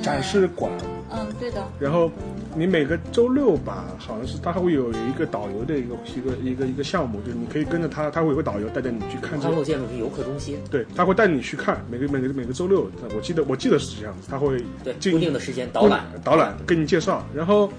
[0.07, 0.71] 展示馆。
[1.11, 1.63] 嗯，对的。
[1.79, 2.09] 然后
[2.55, 9.39] 你每个周六吧，好像是他还会有一个导游的一个一个一个一个项目，就是你可以跟着他，他会有个导游带着你去看。
[9.39, 10.59] 康路建筑是游客中心。
[10.71, 17.69] 对，他会带你去看每个每个每个周六，我记得我记得是这样子，他会对固定的时间导览导览跟你介绍，然后。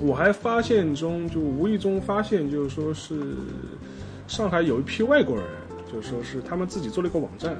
[0.00, 3.14] 我还发现中，就无意中发现，就是说是
[4.26, 5.44] 上海有一批外国人，
[5.92, 7.54] 就是说是他们自己做了一个网站，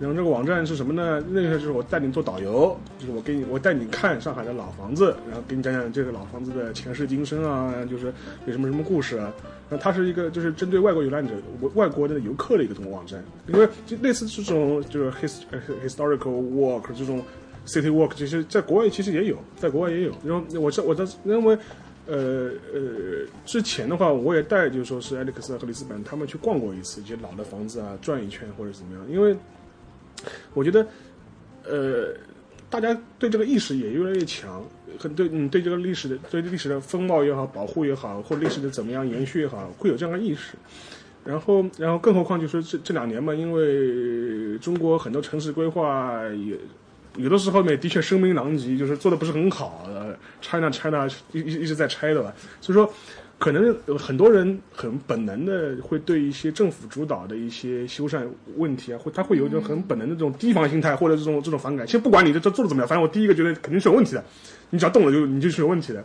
[0.00, 1.22] 然后这个网站是什么呢？
[1.30, 8.12] 那个就是我带你做导游，就是我给你，我带你看上海的老房子，然后给你讲讲这个老房子的前世今生啊，就是
[8.46, 9.32] 有什么什么故事啊。
[9.68, 11.34] 那它是一个就是针对外国游览者、
[11.74, 15.42] 外国的游客的一个这种网站，因为就类似这种就是 his
[15.86, 17.22] historical walk 这种。
[17.66, 20.12] City Walk 其实在国外其实也有，在国外也有。
[20.24, 21.54] 然后我这我这认为，
[22.06, 22.80] 呃呃，
[23.44, 29.04] 之前的话我也带，就是说是艾利克斯和里斯本他们去逛过一次，一些老的房子啊，转一圈或者怎么样。
[29.10, 29.36] 因为
[30.54, 30.86] 我觉得，
[31.64, 32.14] 呃，
[32.70, 34.64] 大家对这个意识也越来越强，
[34.98, 40.54] 很对你对这个历史的对历史的风貌也好，保护也好，或历史的怎么样延续也好，会有这样的意识。
[41.24, 46.58] 然后然后更何况就是这这两年嘛，因为中国很多城市规划也。
[47.16, 49.88] 有的时候呢，的确声名狼藉，就是做的不是很好
[50.40, 52.32] ，China China 一一一直在拆的吧。
[52.60, 52.88] 所以说，
[53.38, 58.26] 可能很多人很本能的会对一些政府主导的一些修缮
[58.56, 61.86] 问题啊，会他会有一种很本能的这种提防心态，或者这种这种反感。
[61.86, 64.24] 其实不管你这这做的怎么样，反正我第一个觉得肯定是有问题的。
[64.70, 66.04] 你只要动了，就你就是有问题的。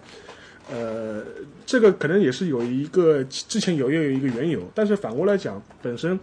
[0.72, 1.24] 呃，
[1.66, 6.20] 这个可能也是有一个之前有也有一个缘由，但是反过来讲，本身。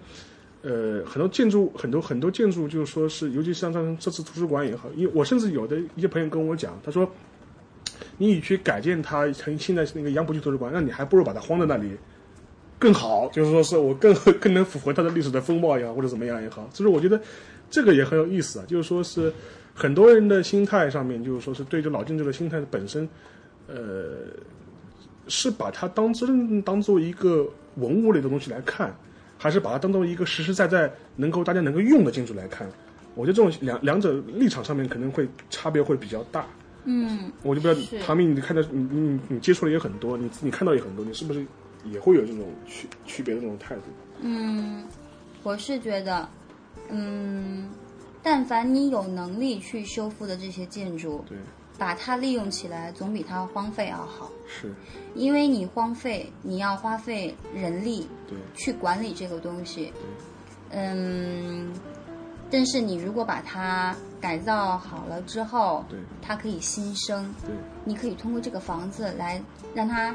[0.63, 7.11] 呃，很多建筑，很多很多建筑，就是说是，尤其像像这次图书馆也好，因为我甚至有的一些朋友跟我讲，他说，
[8.21, 11.97] 你与其改建它成现在那个杨浦区图书馆，那你还不如把它荒在那里
[12.79, 16.69] 更好，就是说是我更 更能符合它的历史的风貌也好，或者怎么样也好。
[16.71, 17.19] 就是我觉得
[17.71, 19.33] 这个也很有意思啊，就是说是
[19.75, 23.09] 很多人的心态上面，就是说是对这老建筑的心态本身，
[23.67, 24.29] 呃，
[25.29, 28.95] 是把它当真当做一个文物类的东西来看。
[29.43, 32.69] 还是把它当做一个实实在在能够大家能够用的建筑来看，
[33.15, 36.45] 我觉得这种两两者立场上面可能会差别会比较大。
[36.85, 41.45] 嗯，我就不知道唐明，你看到你你你接触的也很多，你你看到也很多，你是不是
[41.85, 43.83] 也会有这种区区别的这种态度？
[44.21, 44.85] 嗯，
[45.43, 46.29] 我是觉得，
[46.89, 47.69] 嗯，
[48.23, 51.39] 但凡你有能力去修复的这些建筑，对。
[51.79, 54.31] 把它利用起来，总比它荒废要好。
[54.47, 54.71] 是，
[55.15, 59.87] 因为你荒废，你要花费人力，对，去管理这个东西。
[59.87, 61.73] 对嗯，
[62.51, 67.33] 但是你如果把它改造好了之后，对，它可以新生。
[67.47, 69.41] 对，你可以通过这个房子来
[69.75, 70.15] 让它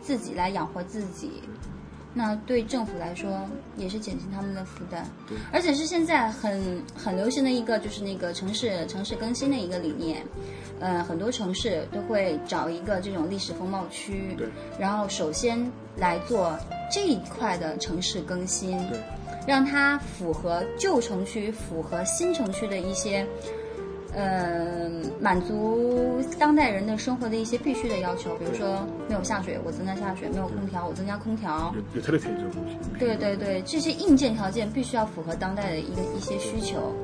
[0.00, 1.42] 自己来养活自己。
[2.16, 3.44] 那对政府来说
[3.76, 5.04] 也是减轻他们的负担。
[5.50, 10.24] 而且是现在很很流行的一个就是那个城市城市更新的一个理念，
[10.78, 14.46] 呃，很多城市都会找一个这种历史风貌区，对，
[14.78, 16.56] 然后首先来做
[16.88, 19.00] 这一块的城市更新，对，
[19.46, 23.26] 让它符合旧城区、符合新城区的一些。
[24.16, 24.88] 呃，
[25.20, 31.74] 满足当代人的生活的一些必须的要求，比如说没有下水，我增加下水；没有空调，我增加空调。
[32.96, 36.94] 对对对，这些硬件条件必须要符合当代的一个一些需求，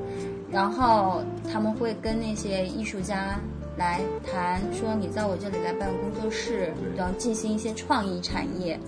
[0.49, 1.21] 然后
[1.51, 3.37] 他们会跟那些艺术家
[3.75, 8.79] 来谈，说你在我这里来办工作室，然后进行一些创意产业，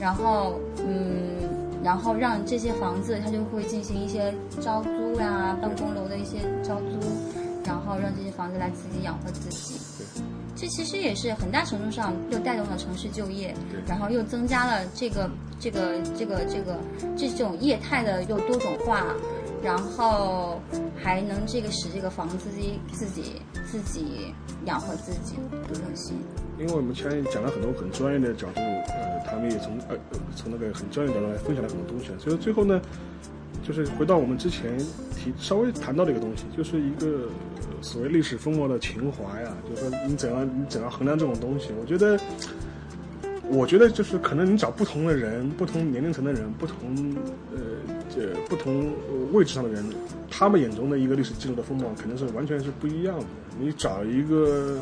[0.00, 1.49] 然后嗯，
[1.82, 6.98] 然后让这些房子它就会进行一些招租呀，办公楼的一些招租。
[7.62, 10.22] 然后让这些房子来自己养活自己，对
[10.56, 13.54] 这其实也是很大程度上又带动了城市就业，
[13.86, 16.80] 然后又增加了这个这个这个这个
[17.16, 19.04] 这种业态的又多种化，
[19.62, 20.60] 然后
[20.96, 24.34] 还能这个使这个房子自己自己自己
[24.64, 25.36] 养活自己
[25.68, 26.14] 的东西。
[26.58, 29.96] 因为我们前面讲了很多很专业的角度，呃，他们也从呃
[30.36, 32.80] 从那个很专业角度来分享了很多东西，所以最后呢。
[33.62, 34.76] 就是回到我们之前
[35.14, 37.28] 提稍微谈到的一个东西，就是一个
[37.82, 41.68] 所谓历史风貌的情怀啊，就是说你怎样你怎样衡量这种东西？
[41.78, 42.18] 我觉得，
[43.50, 47.14] 我觉得就是可能你找不同的人、不同年龄层的人、不同
[47.52, 47.60] 呃
[48.08, 48.92] 这不同
[49.32, 49.84] 位置上的人，
[50.30, 53.26] 他们眼中的一个历史记录的风貌，肯定是完全是不一样的。
[53.58, 54.78] 你找一个。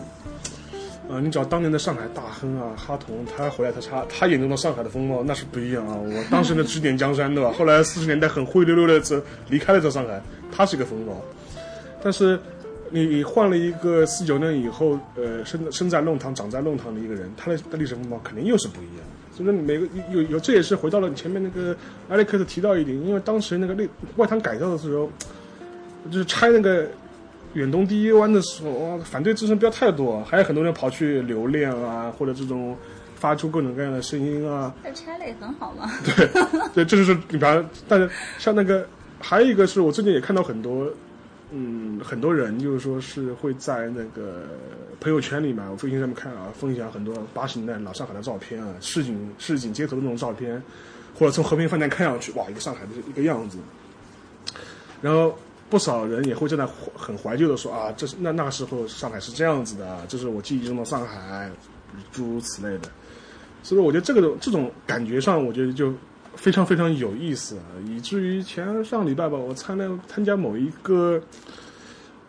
[1.11, 5.97] 啊，你找当年的上海大亨啊，哈同，他回来，他他他眼中的上海的风貌那是不一样啊。
[5.97, 7.51] 我当时呢指点江山，对吧？
[7.51, 10.21] 后来四十年代很灰溜溜的这离开了这上海，
[10.53, 11.19] 他是一个风貌。
[12.03, 12.39] 但是
[12.91, 19.05] 你你换了一个四九年以后，呃，生生在弄堂长在弄堂的一个人，他的历史风貌肯定又是不一样。
[19.35, 21.77] 所以说，每个有有，这也是回到了你前面那个
[22.09, 25.11] 艾利克斯提到一点，因为当时那个内外滩改造的时候，
[26.11, 26.87] 就是拆那个。
[27.55, 32.77] 远东第一湾的时候，反对之声不要太多，还有很多人跑去留恋啊，或者这种
[33.15, 34.73] 发出各种各样的声音啊。
[34.85, 35.91] 那拆了也很好嘛。
[36.05, 36.29] 对，
[36.75, 38.09] 对，这就是你比方，但是
[38.39, 38.87] 像那个，
[39.19, 40.87] 还有一个是我最近也看到很多，
[41.51, 44.45] 嗯，很多人就是说是会在那个
[45.01, 50.63] 朋友圈里面，我微信上面看啊，分享很多八十年代老上海的照片啊，市井市井街头的那种照片，
[51.15, 53.59] 或者从和平饭店看上去，哇，一个上海的一个样子，
[55.03, 55.37] 然后。
[55.71, 61.51] 不少人也会在那很怀旧的说啊，这是那那时候上海是这样子的，这是我记忆中的上海，
[62.11, 62.89] 诸如此类的。
[63.63, 65.93] 所以我觉得这个这种感觉上，我觉得就
[66.39, 71.21] 非常非常有意思，以至于前上礼拜吧，我参了参加某一个。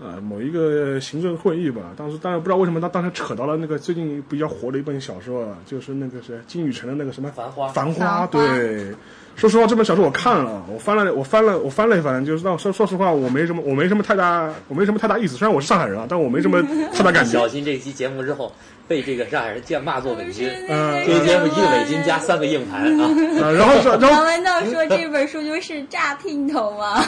[0.01, 7.67] 呃，某一个行政会议吧，当时当然不知道为什么他当时扯到了那个最近比较火的一本小说，就是那个谁金宇澄的那个什么《繁花》。
[7.73, 8.95] 繁花，对。
[9.35, 15.35] 说实话，这本小说我看了，我翻了，我翻了，我翻了一翻，就是让说说实话，我没什么，我没什么太大，我没什么太大意思。
[15.35, 17.31] 虽然我是上海人啊，但我没什么太大感觉。
[17.37, 18.53] 小心这期节目之后。
[18.89, 27.05] 被这个上海人贱骂作伪金，嗯，这个节目一个伪金加三个硬盘啊，然后然后王文道说这本书就是诈姘头嘛，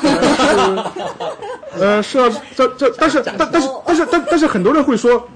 [1.74, 5.28] 呃是啊，这这但是但但是但是但但是很多人会说，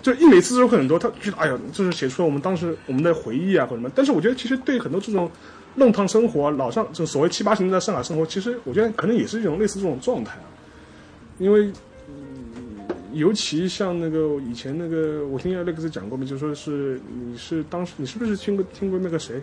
[0.00, 5.30] 就一每次都很多，他觉得哎呀，这是写出了我们当时我们的回忆啊或者什么，但是我觉得其实对很多这种
[5.74, 10.48] 弄堂生活老上就所谓七八十年代上海生活，其实我觉得可能也是一种类似这种状态啊，
[11.36, 11.70] 因为。
[13.16, 19.42] 尤其像那个以前那个，我听 Alex 讲过嘛，就说是你是当时你是不是听过听过那个谁，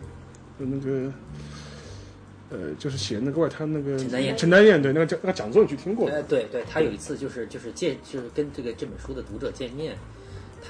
[0.57, 1.11] 那个，
[2.49, 6.07] 呃，就是写那个外滩那个陈丹燕，陈丹燕对那个讲那个讲座你去听过？
[6.09, 9.95] 呃，对对，他有一次就是就是见就是跟这个这本书的读者见面。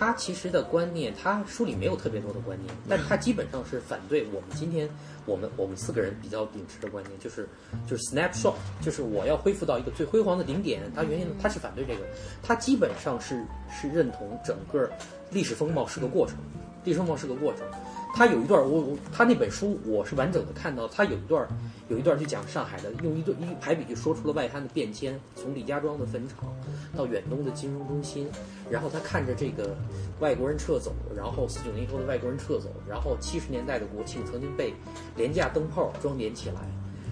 [0.03, 4.89] 他其实的观念，他书里没有特别多的观念，但是他基本上是反对我们今天
[5.25, 7.47] 我们我们四个人比较秉持的观念，就是
[7.87, 10.81] 就是 snapshot，就是我要恢复到一个最辉煌的顶点。
[10.93, 12.01] 他原先他是反对这个，
[12.41, 14.91] 他基本上是是认同整个
[15.31, 16.35] 历史风貌是个过程，
[16.83, 17.65] 历史风貌是个过程。
[18.15, 21.47] 他有一段，我我他那本书我是完整的看到，他有一段
[21.89, 26.47] 有一段就讲上海的，用一段一排比就说出了外滩的变迁，从李家庄的坟场
[26.95, 28.29] 到远东的金融中心，
[28.69, 29.75] 然后他看着这个
[30.19, 34.75] 外国人撤走，然后四九年以后的外国人撤走，然后七十年代的国庆曾经被
[35.17, 36.61] 廉价灯泡装点起来。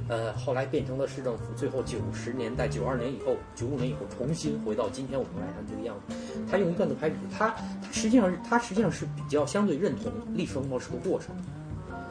[0.10, 6.16] 呃，后来变成了市政府，最后九十年代、九二年以后、九五年以后重新回到今天我们来看这个样子。
[6.49, 7.49] 他用一段子排比，他
[7.82, 11.36] 他实际上是他实际上是比较相对认同历史风貌是个过程，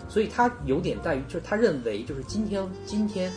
[0.09, 3.30] 所以他有点在于就是他认为就是今天今天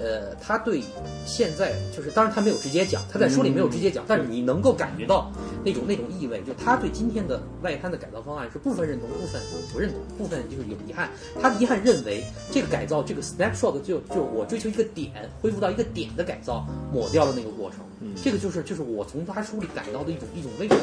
[0.00, 0.82] 呃，他对
[1.26, 5.30] 现在就是，当然他没有直接讲，他在书里没有直接讲，但是你能够感觉到
[5.64, 9.40] 那种那种意味，就他对今天的外滩的改造方案是部分认同，部分
[9.72, 11.10] 不认同，部分就是有遗憾。
[11.42, 17.80] 他的遗憾认为这个改造，这个 snapshot 就就我追求一个点，恢复到一个点的改造，抹掉了那个过程。
[18.22, 20.76] 这个就是就是我从他书里感到的一种一种味道。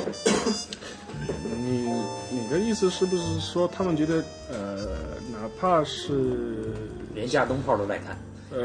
[1.58, 1.90] 你
[2.30, 4.86] 你的意思是不是说他们觉得呃，
[5.32, 6.74] 哪怕是
[7.14, 8.18] 连架东炮的外滩？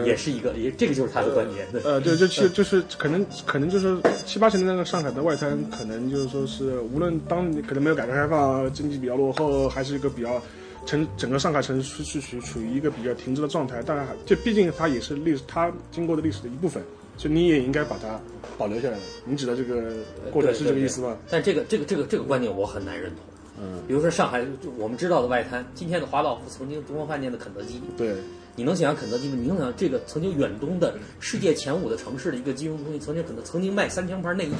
[0.04, 1.66] 也是一个，也这个就是他的观点。
[1.84, 10.40] 呃，对，就其就是可能可能就是七八十年代的上海的外滩，可能就是说是无论当可能没有改革开放，经济比较落后，还是一个比较
[10.86, 13.82] 城整个上海城市是处处于一个比较停滞的状态。
[13.82, 16.82] 当然，这毕竟它也是历史，它经过的历史的一部分，
[17.16, 18.20] 所以你也应该把它
[18.56, 18.96] 保留下来。
[19.24, 19.92] 你指的这个
[20.30, 21.16] 过程是这个意思吗？
[21.28, 23.18] 但这个这个这个这个观点我很难认同。
[23.62, 24.42] 嗯，比如说上海，
[24.78, 27.82] 我们知道的外滩，今天的华道夫曾经中国饭店的肯德基。
[27.96, 28.14] 对。
[28.60, 29.36] 你能想象肯德基吗？
[29.40, 34.52] 你能想象这个曾经远东的世界前五的城市的一个金融中心，曾经可能曾经卖三枪牌内衣，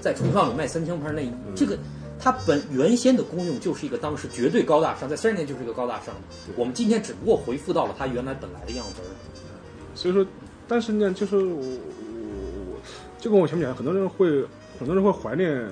[0.00, 1.76] 在橱窗里卖三枪牌内衣，这个
[2.18, 6.20] 它本原先的功用就是一个当时绝对高大上，在三十年就是一个高大上的。
[6.56, 9.02] 我们今天只不过回复到了它原来本来的样子。
[9.94, 10.26] 所以说，
[10.66, 12.80] 但是呢，就是我我
[13.20, 14.42] 就跟我前面讲，很多人会
[14.78, 15.62] 很多人会怀念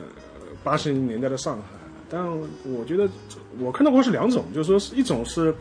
[0.62, 1.62] 八十年代的上海，
[2.10, 3.08] 但我觉得
[3.58, 5.54] 我看到过是两种，就是说是一种是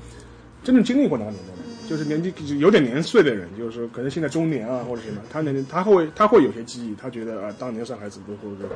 [0.66, 1.53] 真正经历过那个年代。
[1.90, 8.76] 就是年纪有点年岁的人，就是说可能现在中年啊或者什么，他能他会他会有些记忆，他觉得啊当年上海怎么或者怎么，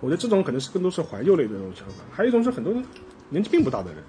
[0.00, 2.04] 我觉得这种可能是更多是怀旧类的那种想法。
[2.12, 2.72] 还有一种是很多
[3.28, 4.02] 年纪并不大的人，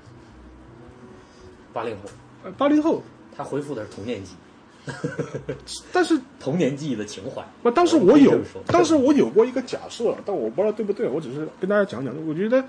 [1.73, 2.09] 八零后，
[2.43, 3.01] 呃八零后，
[3.35, 4.33] 他恢复的是童年记
[4.85, 4.91] 忆，
[5.91, 7.43] 但是 童年记忆的情怀。
[7.63, 12.63] 不，当时我有，当时我有过一个假设，但我不知道对不对，我只是跟大家讲讲，我觉得。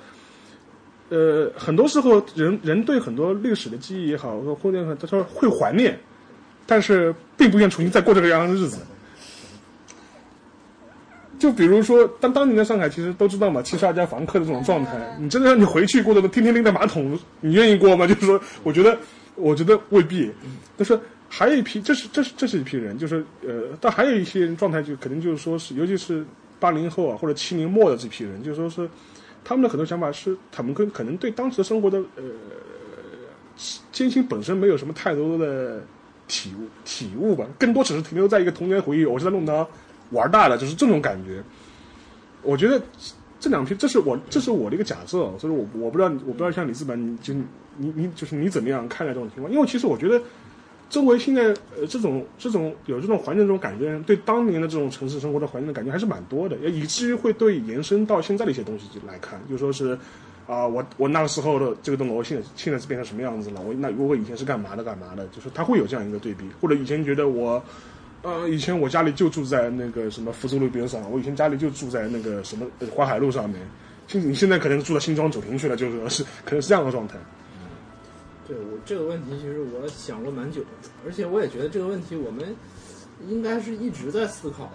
[1.10, 5.98] 呃，很多时候人人对很多历史的记忆也好，或者他说会怀念，
[6.66, 8.78] 但是并不愿重新再过这个样的日子。
[11.38, 18.06] 就比如说，当当年的上海，其实都知道嘛，七十二家房客的这种状态，你真的让你回去过的天天拎着马桶，你愿意过吗？
[18.06, 18.98] 就是说，我觉得，
[19.36, 20.30] 我觉得未必。
[20.76, 20.98] 但是
[21.28, 26.24] 还有一批，这是这是这是一批人，就是呃，但还有一些人状态，就可能就是说是，尤其是
[26.58, 28.86] 八零后啊，或者七零末的这批人，就说是。
[29.44, 32.24] 他们的很多想法是，他们可可能对当时生活的呃
[33.90, 35.82] 艰辛本身没有什么太多的
[36.26, 39.04] 体悟体悟吧，更多只是停留在一个童年回忆。
[39.04, 39.66] 我是在弄堂
[40.10, 41.42] 玩大的，就是这种感觉。
[42.42, 42.80] 我觉得
[43.40, 49.52] 这两批，这是我这是我的一个假设，所以我我不知道我不知道像李自本，就你你就是你怎么样看待这种情况？
[49.52, 50.20] 因为其实我觉得。
[50.90, 51.42] 周围现在
[51.76, 59.98] 呃这种这种有这种环境这种感觉，对当年的这种城市生活的环境的感觉还是蛮多的，也以至于会对延伸到现在的一些东西来看，就说是，
[60.46, 63.60] 啊我我那个时候的这个栋楼现在现在是变成什么样子了？
[63.60, 65.26] 我那如果以前是干嘛的干嘛的？
[65.28, 67.62] 就是他会有这样一个对比，或者以前觉得我，
[68.22, 72.66] 呃以前我家里就住在那个什么福州路边上，我以前家里就住在那个什么
[72.96, 73.60] 淮海路上面，
[74.06, 77.16] 现你现在可能住到新庄九亭去了，就是是可能是这样的状态。
[78.48, 80.62] 对我这个问题，其实我想过蛮久，
[81.04, 82.56] 而且我也觉得这个问题我们
[83.28, 84.72] 应该是一直在思考的。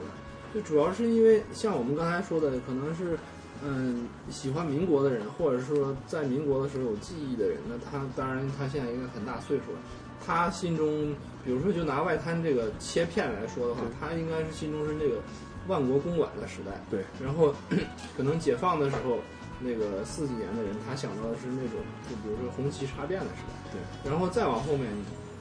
[0.54, 3.18] 就主要是因为像我们刚才说的，可能是
[3.66, 9.80] 嗯喜欢民国的人，或者说在民国的时候有记忆的人，那他当然他现在应该很大岁数了，
[10.24, 15.20] 他心中，比如说就拿外滩这个切片来说的话，他应该是心中是那个
[15.68, 16.80] 万国公馆的时代。
[16.92, 17.52] 对，然后
[18.16, 19.18] 可能解放的时候。
[19.66, 23.54] 那个四几年的人，他想到的是那种，就比如说红旗插遍的时代。
[23.74, 24.10] 对。
[24.10, 24.88] 然后再往后面，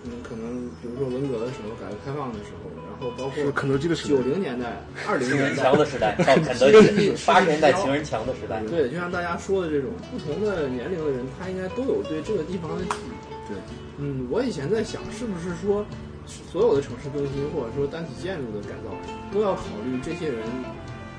[0.05, 8.61] 嗯，可能比如说文革的时候，改革开放的时候，然后包括肯德基的时代，九零年代、二零年代的时代，到肯德基八十年代情人墙的时代。
[8.65, 13.53] 对，就像大家说的这种，不同的年龄的人，他应该都有对这个地方的记忆。
[13.53, 13.57] 对。
[13.99, 15.85] 嗯，我以前在想，是不是说
[16.51, 18.91] 所有的城市更新或者说单体建筑的改造，
[19.31, 20.39] 都要考虑这些人？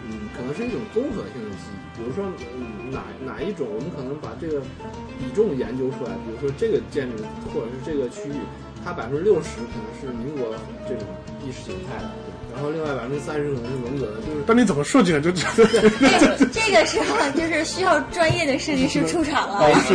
[0.06, 2.26] 嗯，可能是一种综合性的记忆，比如说，
[2.56, 4.60] 嗯，哪哪一种，我们可能把这个
[5.18, 7.24] 比重研究出来，比如说这个建筑
[7.54, 8.43] 或者是这个区域，
[8.84, 10.54] 它百分之六十可能是民国
[10.88, 11.08] 这种
[11.41, 12.12] 意识形态的。
[12.54, 14.43] 然后另外百分之三十可能是文革的，就是。
[14.45, 15.20] 但你怎么设计的？
[15.22, 15.41] 就这
[16.54, 19.68] 这个时候就是需要专业的设计师出场了。
[19.82, 19.93] 是，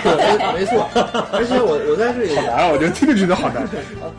[0.52, 0.86] 没错。
[1.32, 2.68] 而且我我在这里好难啊！
[2.68, 3.66] 我觉得听着觉得好难。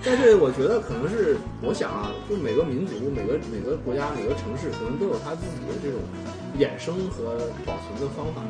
[0.01, 6.01] 在这里，我觉得可能是我想啊，就每个民族、每个每个国家、每个城市，可能都有他自己的这种
[6.57, 8.41] 衍生和保存的方法。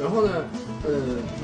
[0.00, 0.48] 然后呢，
[0.82, 0.90] 呃，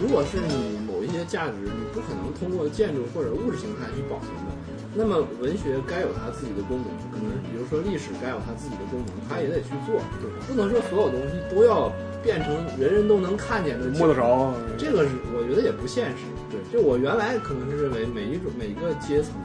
[0.01, 4.57] 如果是你某一些价值，你不可能通过建筑或者物质形态去保存的。
[4.99, 10.03] 那么文学该有它自己的功能，可能比如说历史该有它自己的功能，它也得去做，
[10.49, 11.87] 不能说所有东西都要
[12.21, 14.53] 变成人人都能看见的摸得着。
[14.77, 16.27] 这个是我觉得也不现实。
[16.51, 19.39] 对，就我原来可能是认为每一种每个阶层，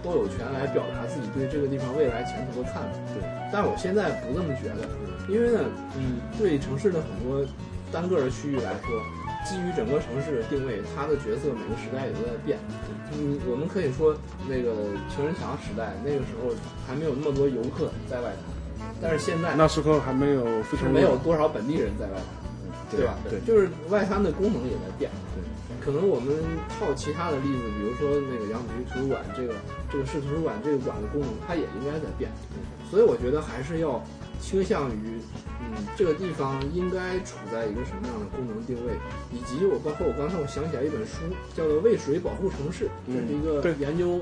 [0.00, 2.88] 都有权来表达自己对这个地方未来前途的看法。
[3.12, 3.20] 对，
[3.52, 4.88] 但是我现在不这么觉得，
[5.28, 5.60] 因为呢，
[6.00, 7.44] 嗯，对城市的很多
[7.92, 8.88] 单个的区域来说，
[9.44, 12.58] 基于整个城市的定位，它的角色每个时代也都在变。
[13.12, 14.16] 嗯，我们可以说
[14.48, 14.72] 那个
[15.12, 16.50] 情人墙时代，那个时候
[16.88, 22.26] 还没有那么多游客在外滩，但是现在那时候还没有非常没有多少本地人在外滩，
[22.90, 23.14] 对吧？
[23.28, 25.10] 对，就是外滩的功能也在变。
[25.36, 25.44] 对，
[25.84, 26.34] 可能我们
[26.80, 29.54] 套其他的例子，比如说那个杨浦区图书馆，这个
[29.92, 32.30] 这个市图书馆这个馆的功能，它也应该在变。
[32.90, 34.02] 所以我觉得还是要
[34.44, 35.18] 倾向于。
[35.64, 38.92] 嗯，这个地方应该处在一个什么样的功能定位？
[39.32, 41.24] 以及我包括我刚才我想起来一本书，
[41.56, 44.20] 叫做《为水保护城市》，这是一个研究，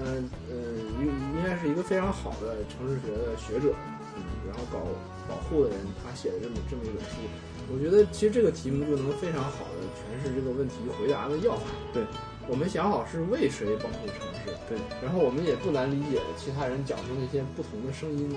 [0.00, 0.56] 嗯呃，
[0.96, 3.76] 应应该是一个非常好的城市学的学者，
[4.16, 4.80] 嗯，然后搞
[5.28, 7.20] 保护的人，他写的这么这么一本书。
[7.68, 11.68] 我觉得其实这个题目就能非常好的诠释这个问题回答的要害。
[11.92, 12.02] 对，
[12.48, 18.32] 我们想好是为谁保护城市，对，然后我们也不难理解其他人讲出那些不同的声音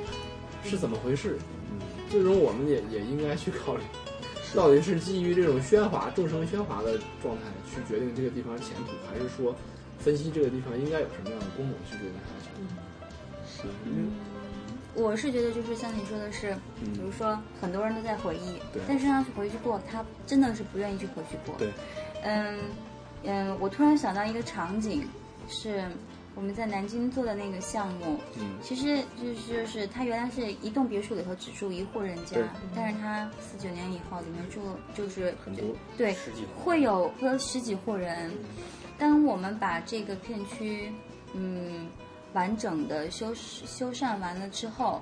[0.64, 1.38] 是怎么回事。
[2.10, 3.84] 最终，我们也也应该去考虑，
[4.54, 9.56] 到底是基于这种喧哗、众生喧哗的状态去决定这个地方前途，还是说
[9.98, 12.76] 分析这个地方应该有什么样的功能去决定它的前途？
[13.48, 14.12] 是，嗯，
[14.94, 16.54] 我是觉得就是像你说的是，
[16.94, 21.56] 比如说很多人都在回忆，对，但是让他回去过，他真的是不愿意去回去过。
[21.58, 21.72] 对，
[22.24, 22.60] 嗯
[23.24, 25.08] 嗯，我突然想到一个场景
[25.48, 25.82] 是。
[26.34, 32.38] 我们在南京做的那个项目，嗯，其实就是就是他原来是一栋别墅里头只住一户人家，
[32.74, 34.62] 但是他四九年以后里面住
[34.96, 35.66] 就是很多，
[35.98, 36.16] 对，
[36.64, 38.32] 会有会有十几户人。
[38.98, 40.92] 当我们把这个片区
[41.34, 41.90] 嗯
[42.34, 45.02] 完整的修修缮完了之后，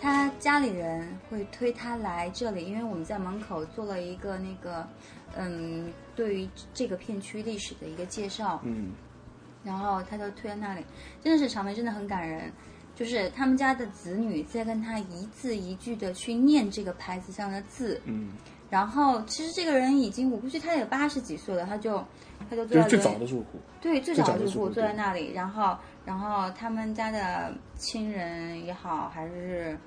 [0.00, 4.84] 他家里人会推他来这里，因为我们在门口做了一个那个
[5.36, 8.90] 嗯对于这个片区历史的一个介绍，嗯。
[9.64, 10.84] 然后他就推在那里，
[11.22, 12.52] 真的是场面真的很感人，
[12.94, 18.00] 就是他们家的子女在跟他一字一句的去念这个牌子上的字。
[18.04, 18.32] 嗯。
[18.70, 22.02] 然后其实这个人已经，我估计他也八十几岁了，他就
[22.48, 23.60] 他就坐在最早的住户。
[23.80, 29.78] 对，最早的住户坐在那里，然后然后他们家的亲人也好，还是。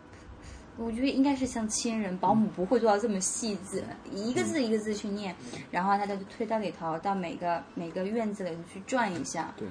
[0.78, 5.34] 我觉得应该是像亲人，保姆不会做到这么细致，一个字一个字去念，
[5.72, 9.54] 然后他就推到里头，到每个每个院子里头去转一下。
[9.56, 9.66] 对，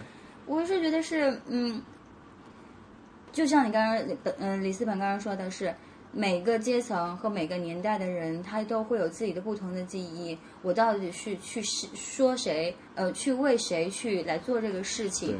[0.47, 1.83] 我是觉得是，嗯，
[3.33, 5.75] 就像你刚刚，嗯，李思本刚刚说的是，
[6.11, 10.39] 每个阶层和每个年代的人，他都会有自己的不同的记忆。
[10.63, 15.39] 我到底是去说谁，呃，去为谁去来做这个事情？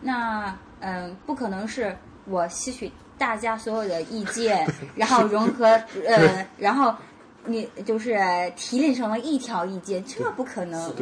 [0.00, 1.94] 那，嗯，不可能是
[2.24, 2.90] 我吸取。
[3.18, 5.66] 大家所有的意见， 然后融合，
[6.06, 6.94] 呃，然后
[7.46, 8.18] 你就是
[8.56, 10.92] 提炼成了一条意见，这不可能。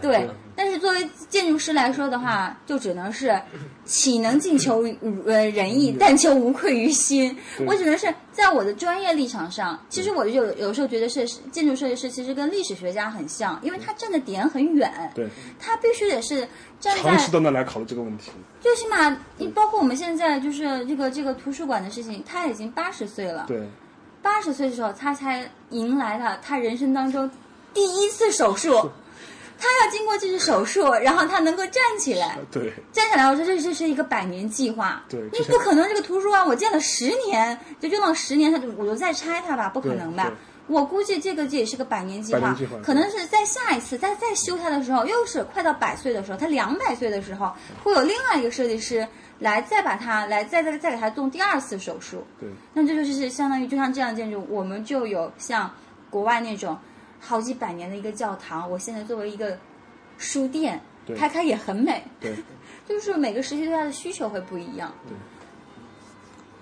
[0.00, 3.40] 对，但是作为建筑师来说的话，就只能是
[3.84, 4.84] 岂能尽求
[5.26, 7.36] 呃人意，但求无愧于心。
[7.66, 15.28] 我只能是在我的专业立场上，其实我就有时候觉得是建筑设计师其实跟历史学家很像，因为他站的点很远，对，
[15.58, 16.48] 他必须得是。
[16.80, 18.30] 长期都能来考虑这个问题，
[18.60, 23.46] 最起码你包括我们现在就是这个这个图书馆的事情，他已经八十岁了。
[23.48, 23.68] 对，
[24.22, 27.30] 八十岁的时候，他才迎来了他人生当中
[27.72, 28.90] 第一次手术。
[29.60, 32.38] 他要经过这次手术，然后他能够站起来。
[32.48, 35.02] 对，站起来，我说这这是一个百年计划。
[35.08, 40.32] 对，你不可能这个图书馆我建了十年，就用了十年，他就我就再拆它吧，不可能吧？
[40.68, 47.52] 我估计这个这也是个百年计划，可能是在下一次再再修它的时候，又是快到百岁的时候，他两百岁的时候，
[47.82, 49.08] 会有另外一个设计师
[49.40, 52.24] 来再把它来再再再给它动第二次手术。
[52.40, 55.70] 对，那这就是相当于就像这样建筑，我们就有像
[56.10, 56.78] 国外那种
[57.20, 59.58] 好几百年的一个教堂，我现在作为一个
[60.16, 60.80] 书店
[61.16, 62.02] 开开也很美。
[62.20, 62.34] 对，
[62.88, 64.92] 就是每个时期对它的需求会不一样。
[65.08, 65.16] 对，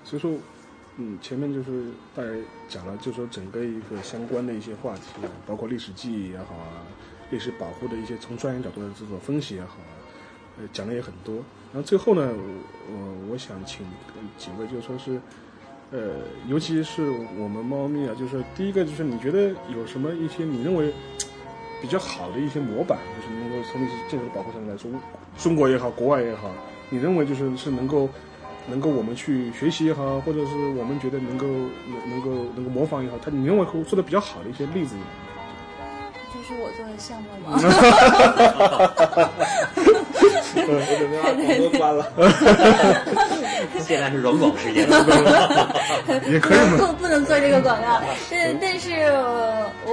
[0.04, 0.32] 所以说。
[0.98, 2.30] 嗯，前面就是大概
[2.70, 6.88] 讲了，就说整个一个相关的一些话题啊，包括历史记忆也好啊，
[7.28, 9.92] 历史保护的一些从专业角度的这种分析也好啊，
[10.58, 11.44] 呃，讲的也很多。
[11.72, 12.32] 然后最后呢，
[12.90, 13.84] 我我想请
[14.38, 15.20] 几位就说是，
[15.90, 16.14] 呃，
[16.48, 20.92] 尤其是我们猫咪啊，就是第一个就是你觉得有什么一些你认为
[21.82, 24.90] 比较好的一些模板，就是能够从历史建筑保护上来说，
[25.38, 26.50] 中国也好，国外也好，
[26.90, 28.08] 你认为就是是能够。
[28.68, 34.96] 能够我们去学习也好，或者是我们觉得能够能能够能够模仿也好，他你认为会做的比较好的一些例子。
[36.46, 37.58] 是我做的项目吗？
[40.58, 42.00] 我准备把广播关了。
[43.80, 44.86] 现在是软广时间。
[46.30, 49.12] 也可以不不能做这个广告，但但是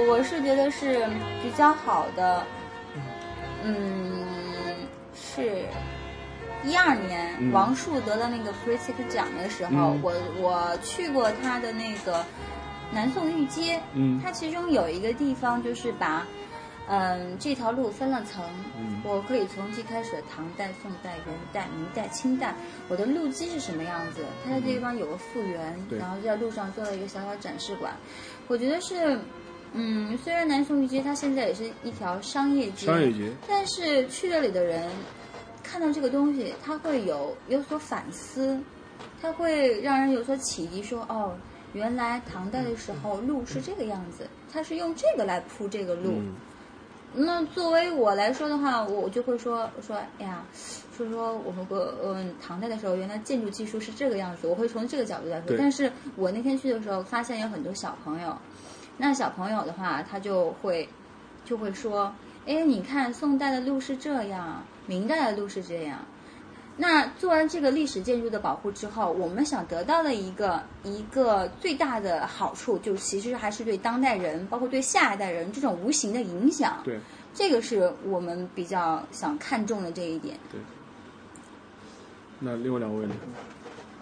[0.08, 1.04] 我是觉得是
[1.42, 2.46] 比较好的。
[3.64, 4.24] 嗯，
[5.12, 5.64] 是。
[6.62, 12.24] 一二年王树得了那个 p r i t i c 奖的时候，我我去过他的那个
[12.92, 16.24] 南宋御街，嗯，它其中有一个地方就是把。
[16.86, 18.44] 嗯，这条路分了层，
[19.04, 22.54] 我可以从最开始的唐代、宋代、元代、明代、清代，
[22.88, 24.22] 我的路基是什么样子？
[24.44, 27.94] 它在这地方有个复原，然后在路上做了一个小小展示馆。
[28.48, 29.18] 我觉得是，
[29.72, 34.86] 嗯，虽然南宋御街它现在也是一条商业街，商业街，但是去这里的人
[35.62, 38.60] 看到这个东西，他会有有所反思，
[39.22, 41.34] 他会让人有所启迪，说哦，
[41.72, 46.20] 原来唐代的时候路是这个样子，他是用这个来铺这个路。
[47.16, 50.44] 那作为我来说的话，我就会说说，哎呀，
[50.96, 55.56] 说说我们国嗯唐代的时候，原来建筑技术是这个样子，我会从这个角度来说。
[55.56, 58.36] 但是我那天去的时候，发现有很多小朋友，
[58.96, 60.88] 那小朋友的话，他就会
[61.44, 62.12] 就会说，
[62.46, 66.00] 哎，你看宋代的路是这样，明代的路是这样。
[66.76, 76.80] 那做完这个历史建筑的保护之后，我们想得到的一个一个最大的好处，就其实还是对当代人，包括对下一代人这种无形的影响。
[76.84, 76.98] 对，
[77.32, 80.36] 这个是我们比较想看重的这一点。
[80.50, 80.60] 对。
[82.40, 83.14] 那另外两位呢？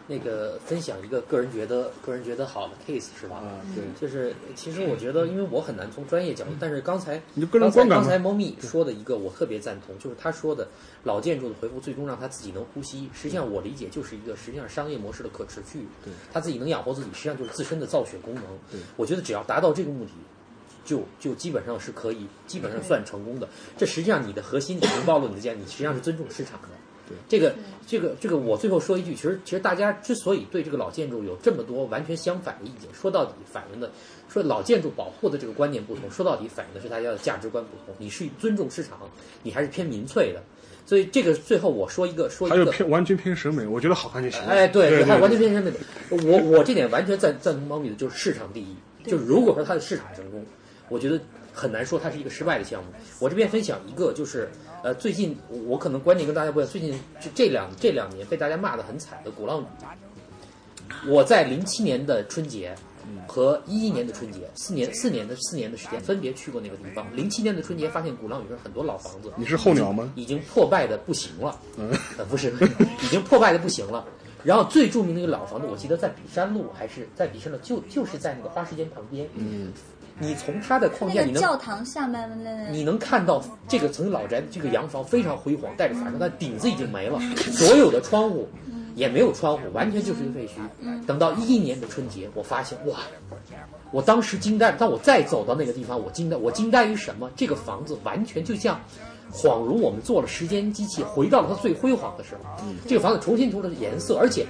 [0.08, 3.36] 那个分享一个个人觉得个人觉得好的 case 是吧？
[3.36, 10.66] 啊，对，就是其实我觉得，因为我很难从专业角度，但是刚才你个人观感刚才猫咪说的一个我特别赞同，就是他说的
[11.04, 13.08] 老建筑的回复最终让他自己能呼吸。
[13.14, 18.44] 实际上我理解就是一个实际上商业模式的可持续，对，他自己能养活自己，实际上就是自身的造血功能。
[18.70, 20.10] 对，我觉得只要达到这个目的，
[20.84, 23.48] 就就基本上是可以，基本上算成功的。
[23.76, 26.68] 这实际上你的核心已经暴露你的价，你实际上是尊重市场的。
[27.28, 27.54] 这个，
[27.86, 33.90] 这个，这个，我最后说一句，其实，其实大家之所以对这个老建筑有这么多完全相反的意见，说到底反映的，
[34.28, 37.94] 说老建筑保护的这个观念不同，说到底反映的是大家的价值观不同。
[37.98, 38.98] 你是尊重市场，
[39.42, 40.42] 你还是偏民粹的。
[40.84, 44.42] 所以这个最后我说一个，说一个，还有偏完全偏审美，我觉得好看就行。
[44.42, 45.76] 哎，对，还有完全偏审美的，
[46.10, 48.76] 我我这点完全赞赞同猫咪的，就是市场第一。
[49.06, 50.44] 就是如果说它的市场成功，
[50.88, 51.20] 我觉得
[51.52, 52.90] 很难说它是一个失败的项目。
[53.20, 54.48] 我这边分享一个就是。
[54.82, 56.70] 呃，最近我可能观点跟大家不一样。
[56.70, 62.74] 最近就这两这两年被大家骂得很惨的鼓浪屿，我在零七年的春节
[63.28, 67.06] 和一一年的春节四年四年的四年的时间分别去过那个地方。
[67.16, 70.12] 零七年的春节发现鼓浪屿上很多老房子，你是候鸟吗？
[70.16, 71.58] 已经破败的不行了，
[72.18, 72.52] 呃，不是，
[73.02, 74.04] 已经破败的不行了。
[74.42, 79.28] 然后最著名的一个老房子，我记得在笔山路还是在笔山路，就就是在那个花时间旁边。
[79.36, 79.72] 嗯。
[80.18, 82.30] 你从它的框架，你能教堂下面
[82.70, 88.48] 你能看到这个层老宅的这个洋房非常辉煌，带着法式，但顶子已经没了，所有的窗户
[88.94, 91.06] 也没有窗户，完全就是一个废墟。
[91.06, 92.98] 等到一一年的春节，我发现哇，
[93.90, 94.70] 我当时惊呆。
[94.72, 97.30] 当我再走到那个地方，我惊呆，我惊呆于什么？
[97.34, 98.80] 这个房子完全就像，
[99.32, 102.64] 恍如我们做了时间机器，回到了它最辉煌的时候。
[102.86, 104.46] 这个房子重新涂了颜色，而且。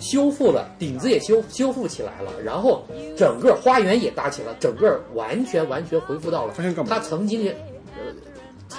[0.00, 2.84] 修复了顶子也修修复起来了，然后
[3.16, 6.54] 整个花园也搭起了，整个完全完全恢复到了
[6.88, 7.54] 它曾经呃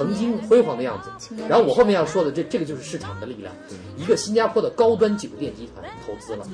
[0.01, 1.35] 曾经辉煌的样子。
[1.47, 3.53] 然后我后面要说的这这个就是市场的力量，
[3.97, 6.45] 一个新加坡的高端酒店集团投资了。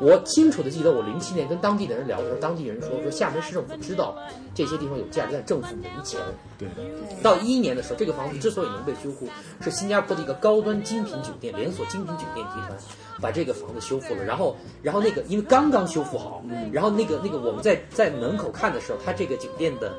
[0.00, 4.16] 我清楚的记得我零七年跟当地的人聊的时候，当地人说说厦门市政府知道
[4.54, 6.20] 这些地方有价值，但政府没钱。
[6.58, 6.68] 对。
[7.22, 9.28] 到一一年的时候，这个房子之所以能被修复，
[9.60, 12.76] 是新加坡的一个高端精品酒店连锁精品酒店集团。
[13.18, 19.90] 把这个房子修复了，然后，然后那个因为刚刚修复好，然后那个那个我们在在门口看的时候，它这个酒店的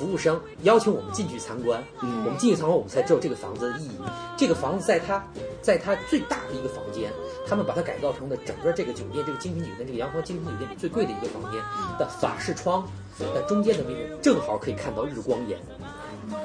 [0.00, 3.90] 服务生邀请我们进去参观，我们进去参观，我们才知道这个房子的意义。
[4.34, 5.22] 这个房子在它
[5.60, 7.12] 在它最大的一个房间，
[7.46, 11.60] 他们把它改造成了整个这个酒店这个精品酒店这个洋房精品酒店里最贵的一个房间
[11.98, 12.82] 的法式窗，
[13.18, 15.58] 在中间的位置正好可以看到日光岩。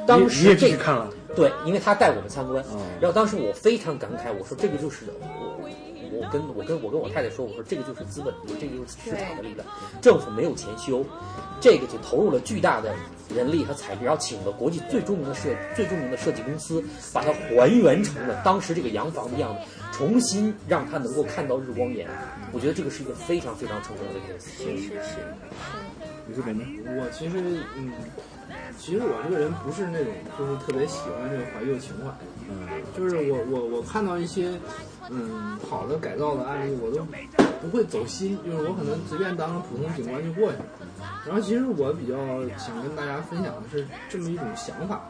[0.06, 2.62] 当时这看了，对，因为他带我们参观，
[3.00, 5.06] 然后当时我非常感慨，我说这个就是。
[5.18, 5.70] 我
[6.12, 9.66] 我跟我跟我跟我太太说，我说这个就是资本，这个就是市场的力量。
[10.02, 11.06] 政府没有钱修，
[11.60, 12.94] 这个就投入了巨大的
[13.34, 16.84] 人力和财力，然后请了国际最著名的设最著名的设计公司，
[17.14, 19.62] 把它还原成了当时这个洋房的样子，
[19.92, 22.08] 重新让它能够看到日光岩。
[22.52, 25.18] 我觉得这个是一个非常非常成功的一个是是是。
[26.28, 26.64] 你这边呢？
[26.88, 27.38] 我其实
[27.78, 27.92] 嗯，
[28.80, 32.10] 其实我这个人不是那种就是特别喜欢这个怀旧情怀，
[32.50, 32.68] 嗯，
[32.98, 34.60] 就是我我我看到一些。
[35.08, 37.06] 嗯，好的改造的案例我都
[37.62, 40.66] 不会走心，就是我可能随便当个普通警官就过去了。
[41.28, 42.18] 然后其实我比较
[42.58, 45.04] 想跟大家分享的是这么一种想法，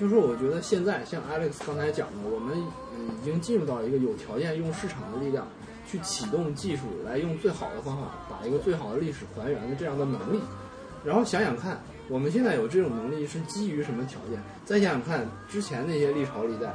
[0.00, 5.46] 就是我觉得现在像 Alex 刚才讲的，我们已经进入到一个有条件用市场的力量
[5.86, 10.40] 去启动技术，来用最好的方法把一个最好的历史还原的这样的能力。
[11.04, 11.78] 然后想想看，
[12.12, 14.38] 我们现在有这种能力是基于什么条件？
[14.66, 16.70] 再想想看之前那些历朝历代。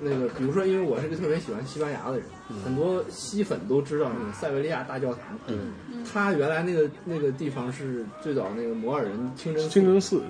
[0.00, 2.26] 那个，比如说，因为我是个特别喜欢西班牙的人，
[2.64, 5.38] 很多西粉都知道那个塞维利亚大教堂。
[5.46, 5.72] 嗯，
[6.10, 10.22] 它原来那个那个地方是最早那个摩尔人清真清真寺。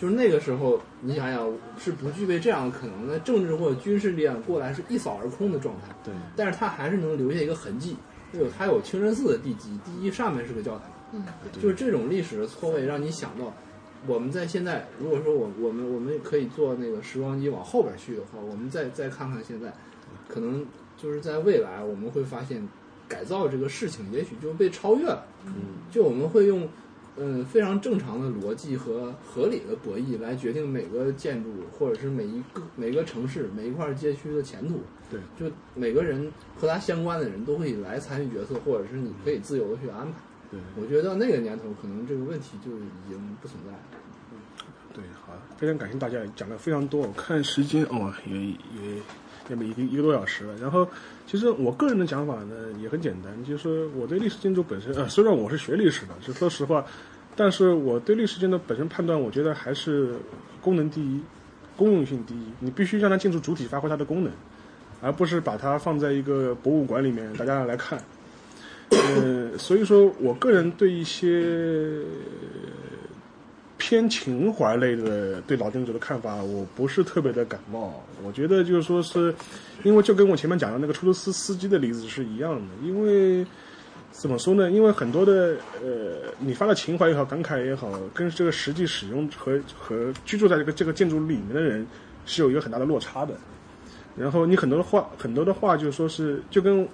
[0.00, 5.94] 就是那个时候，你想想是不具备这样的可能的，政治或者军事力量过来是一扫而空的状态。
[6.04, 7.96] 对，但是它还是能留下一个痕迹，
[8.32, 10.82] 有它有清真寺的地基，第一上面是个教堂。
[11.12, 11.24] 嗯，
[11.60, 13.52] 就是这种历史的错位，让你想到。
[14.06, 19.72] 我们在现在，如果说我我们我们可以做那个时光机往后边去的话，我们再再看看现在，
[20.28, 20.66] 可能
[20.96, 22.66] 就是在未来我们会发现，
[23.08, 25.24] 改造这个事情也许就被超越了。
[25.46, 25.52] 嗯，
[25.90, 26.68] 就我们会用
[27.16, 34.80] 嗯非常正常的逻辑和合理的博弈来决定每个建筑或者是每一个每个城市每一块街区的前途。
[35.10, 40.18] 对，就每个人和他相关的人都可以来参与决策，或者是你可以自由的去安排。
[40.52, 43.78] 对，我觉得那个年头可能这个问题就已经不存在了。
[44.92, 47.00] 对，好，非常感谢大家讲的非常多。
[47.00, 49.02] 我看时间哦，也也
[49.48, 50.54] 也没一个一个多小时了。
[50.58, 50.86] 然后，
[51.26, 56.84] 其实我个人的想法呢也很简单，就是我对历史建筑本身，呃，虽然我是学历史的，就说实话，
[57.34, 60.16] 但是我对历史建筑本身判断，我觉得还是
[60.60, 61.22] 功能第一，
[61.74, 62.52] 公用性第一。
[62.60, 64.30] 你必须让它建筑主体发挥它的功能，
[65.00, 67.98] 而不是把它放在一个博物馆里面大家来看。
[68.92, 72.00] 呃，所以说我个人对一些。
[73.84, 78.00] 偏情怀类的对老建筑的看法，我不是特别的感冒。
[78.22, 79.34] 我觉得就是说是，
[79.82, 82.62] 因为就跟我前面讲的那个出租车司机的例子是一样的。
[82.80, 83.44] 因为
[84.12, 84.70] 怎么说呢？
[84.70, 91.84] 因为很多的呃，你发的情怀也好，感慨也好，跟这个实际使用和和居住在这个这个建筑里面的人
[92.24, 93.34] 是有一个很大的落差的。
[94.16, 96.88] 然后你很多的话，很多的话就是说是就跟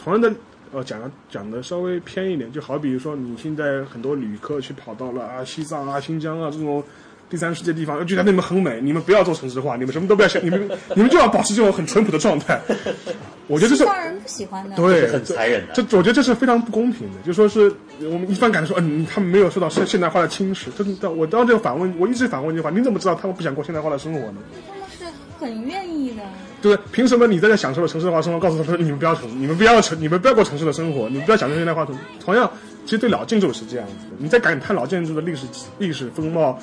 [0.00, 0.34] 同样的。
[0.74, 6.82] 呃，讲的讲的稍微偏一点，就好比说，你现在很多旅客去跑到了啊西藏啊、新疆啊这种
[7.30, 12.60] 第三世界地方，觉得那边很美，你们不要做城市化，你们什么都不要想，你们你们就要保持这种很淳朴的状态。
[13.46, 15.74] 我觉得这是人不喜欢的，对，很残忍的。
[15.74, 20.72] 这我觉得这是非常不公平的，就说是我们一般感受说，嗯，他们没有受到现现代化的侵蚀。
[20.76, 24.38] 真的，我当这个反问，我一直反问一句话：你怎么知道他们不想过现代化的生活呢？
[24.66, 25.04] 他们是
[25.38, 26.22] 很愿意的。
[26.64, 28.40] 对，凭什么你在这享受了城市化生活？
[28.40, 31.84] 告诉他说你们不要城，你们不要城，你们不要过城市的生活，你们不要享受现代化。
[31.84, 32.50] 同同样，
[32.86, 34.16] 其实对老建筑是这样子的。
[34.16, 35.46] 你在感叹老建筑的历史
[35.78, 36.58] 历史风貌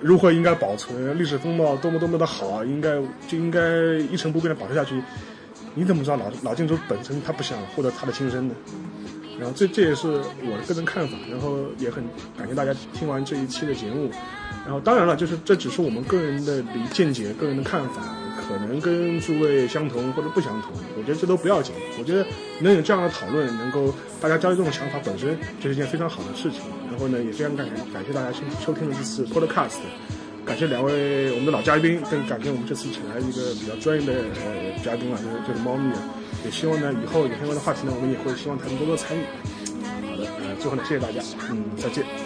[0.00, 2.94] 如何应该保存，历史风貌多么多么的好，应该
[3.28, 3.60] 就应该
[4.10, 5.02] 一成不变的保持下去。
[5.74, 8.54] 你怎么知道老老建筑本身它不想获得它的新生呢？
[9.38, 11.14] 然后这这也是我的个人看法。
[11.30, 12.02] 然后也很
[12.38, 14.10] 感谢大家听完这一期的节目。
[14.66, 18.02] 然后当然了，就是这只是我们个人的理见解、个人的看法。
[18.48, 21.74] 可能跟诸位相同或者不相同，我觉得这都不要紧。
[21.98, 22.24] 我觉得
[22.60, 26.60] 能有这样的讨论，能够大家交流这种想法，本身就是一件非常好的事情。
[26.88, 29.82] 然后呢，也非常感感谢大家收收听了这次 Podcast，
[30.44, 35.98] 感谢两位我们的老嘉宾，更感谢我们这次请来一个比较专业的呃嘉宾啊，就是就是猫咪啊。
[36.44, 39.22] 也希望呢，以后有相关的话题呢，我们也会希望他们多多参与。
[40.08, 41.20] 好的，呃，最后呢，谢谢大家，
[41.50, 42.25] 嗯，再见。